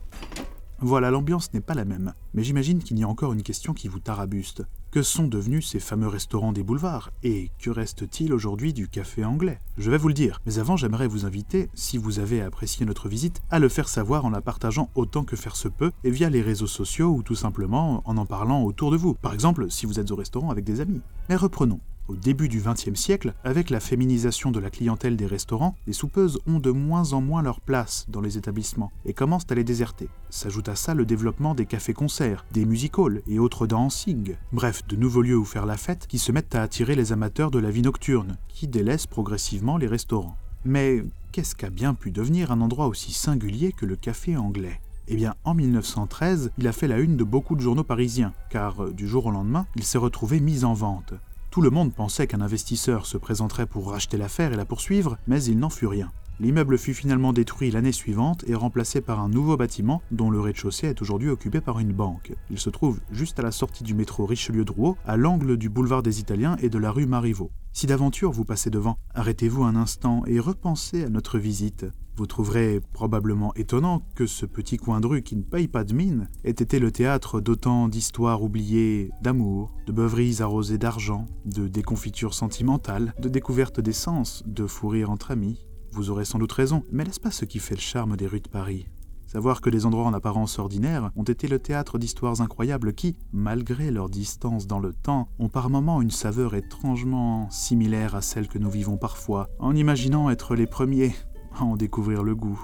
Voilà, 0.79 1.11
l'ambiance 1.11 1.53
n'est 1.53 1.61
pas 1.61 1.75
la 1.75 1.85
même, 1.85 2.15
mais 2.33 2.45
j'imagine 2.45 2.83
qu'il 2.83 2.99
y 2.99 3.05
a 3.05 3.09
encore 3.09 3.35
une 3.35 3.43
question 3.43 3.75
qui 3.75 3.89
vous 3.89 4.01
tarabuste. 4.01 4.65
Que 4.91 5.03
sont 5.03 5.29
devenus 5.29 5.69
ces 5.69 5.81
fameux 5.81 6.09
restaurants 6.09 6.53
des 6.53 6.63
boulevards? 6.63 7.11
Et 7.23 7.51
que 7.59 7.69
reste-t-il 7.69 8.33
aujourd'hui 8.33 8.73
du 8.73 8.89
café 8.89 9.23
anglais? 9.23 9.61
Je 9.77 9.91
vais 9.91 9.99
vous 9.99 10.09
le 10.09 10.15
dire, 10.15 10.41
mais 10.47 10.59
avant 10.59 10.79
j'aimerais 10.79 11.09
vous 11.09 11.27
inviter, 11.27 11.69
si 11.75 11.99
vous 11.99 12.19
avez 12.19 12.41
apprécié 12.41 12.87
notre 12.87 13.11
visite, 13.11 13.43
à 13.51 13.59
le 13.59 13.69
faire 13.69 13.91
savoir 13.91 14.25
en 14.25 14.31
la 14.31 14.41
partageant 14.41 14.89
autant 14.95 15.25
que 15.25 15.37
faire 15.37 15.57
se 15.57 15.69
peut, 15.69 15.93
et 16.05 16.11
via 16.11 16.31
les 16.31 16.41
réseaux 16.41 16.67
sociaux 16.67 17.11
ou 17.11 17.23
tout 17.23 17.35
simplement 17.35 18.01
en 18.07 18.17
en 18.17 18.25
parlant 18.25 18.63
autour 18.63 18.93
de 18.93 18.97
vous. 18.97 19.13
Par 19.13 19.35
exemple, 19.35 19.71
si 19.71 19.85
vous 19.85 20.01
êtes 20.01 20.11
au 20.11 20.17
restaurant 20.17 20.49
avec 20.49 20.65
des 20.65 20.81
amis. 20.81 21.03
Mais 21.29 21.37
reprenons. 21.37 21.81
Au 22.09 22.17
début 22.17 22.49
du 22.49 22.63
XXe 22.63 22.99
siècle, 22.99 23.35
avec 23.45 23.69
la 23.69 23.81
féminisation 23.81 24.51
de 24.51 24.59
la 24.59 24.71
clientèle 24.71 25.15
des 25.15 25.27
restaurants, 25.27 25.77
les 25.87 25.93
soupeuses 25.93 26.39
ont 26.47 26.59
de 26.59 26.71
moins 26.71 27.13
en 27.13 27.21
moins 27.21 27.43
leur 27.43 27.61
place 27.61 28.07
dans 28.09 28.23
les 28.23 28.39
établissements 28.39 28.91
et 29.05 29.13
commencent 29.13 29.51
à 29.51 29.55
les 29.55 29.63
déserter. 29.63 30.09
S'ajoute 30.31 30.71
à 30.71 30.75
ça 30.75 30.95
le 30.95 31.05
développement 31.05 31.55
des 31.55 31.67
cafés-concerts, 31.67 32.47
des 32.51 32.65
music-halls 32.65 33.21
et 33.29 33.39
autres 33.39 33.67
dancing. 33.67 34.37
Bref, 34.53 34.87
de 34.89 34.97
nouveaux 34.97 35.21
lieux 35.21 35.37
où 35.37 35.45
faire 35.45 35.67
la 35.67 35.77
fête 35.77 36.07
qui 36.07 36.19
se 36.19 36.33
mettent 36.33 36.55
à 36.55 36.63
attirer 36.63 36.95
les 36.95 37.13
amateurs 37.13 37.51
de 37.51 37.59
la 37.59 37.71
vie 37.71 37.83
nocturne, 37.83 38.39
qui 38.49 38.69
délaissent 38.69 39.07
progressivement 39.07 39.77
les 39.77 39.87
restaurants. 39.87 40.39
Mais 40.65 41.05
qu'est-ce 41.33 41.55
qu'a 41.55 41.69
bien 41.69 41.93
pu 41.93 42.11
devenir 42.11 42.51
un 42.53 42.63
endroit 42.63 42.87
aussi 42.87 43.13
singulier 43.13 43.73
que 43.73 43.85
le 43.85 43.97
café 43.97 44.35
anglais? 44.35 44.81
Eh 45.11 45.17
bien, 45.17 45.35
en 45.45 45.55
1913, 45.55 46.53
il 46.59 46.69
a 46.69 46.73
fait 46.73 46.87
la 46.87 46.99
une 46.99 47.17
de 47.17 47.25
beaucoup 47.25 47.57
de 47.57 47.63
journaux 47.63 47.85
parisiens, 47.85 48.35
car 48.51 48.85
euh, 48.85 48.93
du 48.93 49.09
jour 49.09 49.25
au 49.25 49.31
lendemain, 49.31 49.67
il 49.75 49.85
s'est 49.85 49.97
retrouvé 49.97 50.39
mis 50.39 50.65
en 50.65 50.75
vente. 50.75 51.15
Tout 51.51 51.63
le 51.63 51.71
monde 51.71 51.95
pensait 51.95 52.27
qu'un 52.27 52.43
investisseur 52.43 53.07
se 53.07 53.17
présenterait 53.17 53.67
pour 53.67 53.91
racheter 53.91 54.19
l'affaire 54.19 54.53
et 54.53 54.57
la 54.57 54.67
poursuivre, 54.67 55.17
mais 55.27 55.43
il 55.43 55.59
n'en 55.59 55.71
fut 55.71 55.87
rien. 55.87 56.13
L'immeuble 56.41 56.79
fut 56.79 56.95
finalement 56.95 57.33
détruit 57.33 57.73
l'année 57.73 57.91
suivante 57.91 58.45
et 58.47 58.55
remplacé 58.55 59.01
par 59.01 59.19
un 59.19 59.29
nouveau 59.29 59.57
bâtiment 59.57 60.03
dont 60.13 60.31
le 60.31 60.39
rez-de-chaussée 60.39 60.87
est 60.87 61.03
aujourd'hui 61.03 61.31
occupé 61.31 61.61
par 61.61 61.81
une 61.81 61.93
banque. 61.93 62.33
Il 62.49 62.61
se 62.61 62.71
trouve 62.71 63.01
juste 63.11 63.41
à 63.41 63.43
la 63.43 63.51
sortie 63.51 63.83
du 63.83 63.95
métro 63.95 64.25
Richelieu-Drouot, 64.25 64.97
à 65.05 65.17
l'angle 65.17 65.57
du 65.57 65.69
boulevard 65.69 66.05
des 66.05 66.21
Italiens 66.21 66.57
et 66.63 66.69
de 66.69 66.79
la 66.79 66.93
rue 66.93 67.07
Marivaux. 67.07 67.51
Si 67.73 67.87
d'aventure 67.87 68.31
vous 68.31 68.45
passez 68.45 68.71
devant, 68.71 68.99
arrêtez-vous 69.15 69.65
un 69.65 69.75
instant 69.75 70.23
et 70.27 70.39
repensez 70.39 71.05
à 71.05 71.09
notre 71.09 71.41
visite. 71.41 71.87
Vous 72.17 72.27
trouverez 72.27 72.81
probablement 72.93 73.53
étonnant 73.55 74.03
que 74.15 74.27
ce 74.27 74.47
petit 74.47 74.77
coin 74.77 75.01
de 75.01 75.07
rue 75.09 75.23
qui 75.23 75.35
ne 75.35 75.43
paye 75.43 75.69
pas 75.69 75.85
de 75.85 75.95
mine 75.95 76.29
ait 76.45 76.51
été 76.51 76.79
le 76.79 76.93
théâtre 76.93 77.41
d'autant 77.41 77.89
d'histoires 77.89 78.43
oubliées 78.45 79.11
d'amour, 79.23 79.75
de 79.87 79.93
beuveries 79.93 80.41
arrosées 80.41 80.79
d'argent, 80.79 81.27
de 81.45 81.67
déconfitures 81.67 82.35
sentimentales, 82.35 83.13
de 83.21 83.29
découvertes 83.29 83.81
d'essence, 83.81 84.45
de 84.47 84.67
fou 84.67 84.89
rire 84.89 85.11
entre 85.11 85.33
amis. 85.33 85.65
Vous 85.99 86.11
aurez 86.11 86.25
sans 86.25 86.39
doute 86.39 86.53
raison, 86.53 86.85
mais 86.93 87.03
n'est-ce 87.03 87.19
pas 87.19 87.33
ce 87.33 87.45
qui 87.45 87.59
fait 87.59 87.75
le 87.75 87.81
charme 87.81 88.17
des 88.17 88.29
rues 88.29 88.39
de 88.39 88.49
Paris? 88.49 88.87
Savoir 89.27 89.61
que 89.61 89.69
des 89.69 89.85
endroits 89.85 90.07
en 90.07 90.15
apparence 90.15 90.61
ordinaires 90.61 91.11
ont 91.17 91.25
été 91.25 91.49
le 91.49 91.59
théâtre 91.59 91.99
d'histoires 91.99 92.41
incroyables 92.41 92.93
qui, 92.93 93.17
malgré 93.33 93.91
leur 93.91 94.09
distance 94.09 94.69
dans 94.69 94.79
le 94.79 94.93
temps, 94.93 95.29
ont 95.41 95.49
par 95.49 95.71
moments 95.71 96.01
une 96.01 96.13
saveur 96.13 96.55
étrangement 96.55 97.51
similaire 97.51 98.15
à 98.15 98.23
celle 98.23 98.47
que 98.47 98.61
nous 98.61 98.71
vivons 98.71 98.97
parfois, 98.97 99.49
en 99.59 99.75
imaginant 99.75 100.31
être 100.31 100.55
les 100.55 100.69
premiers 100.69 101.17
à 101.59 101.65
en 101.65 101.75
découvrir 101.75 102.23
le 102.23 102.37
goût. 102.37 102.61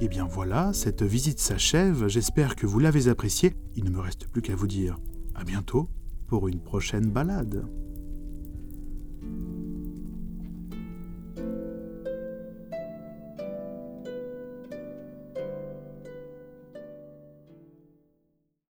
Eh 0.00 0.08
bien 0.08 0.24
voilà, 0.24 0.72
cette 0.72 1.02
visite 1.02 1.40
s'achève, 1.40 2.08
j'espère 2.08 2.56
que 2.56 2.64
vous 2.64 2.78
l'avez 2.78 3.08
appréciée. 3.08 3.56
Il 3.76 3.84
ne 3.84 3.90
me 3.90 4.00
reste 4.00 4.26
plus 4.26 4.40
qu'à 4.40 4.56
vous 4.56 4.68
dire 4.68 4.96
à 5.34 5.44
bientôt 5.44 5.86
pour 6.26 6.48
une 6.48 6.60
prochaine 6.60 7.10
balade. 7.10 7.68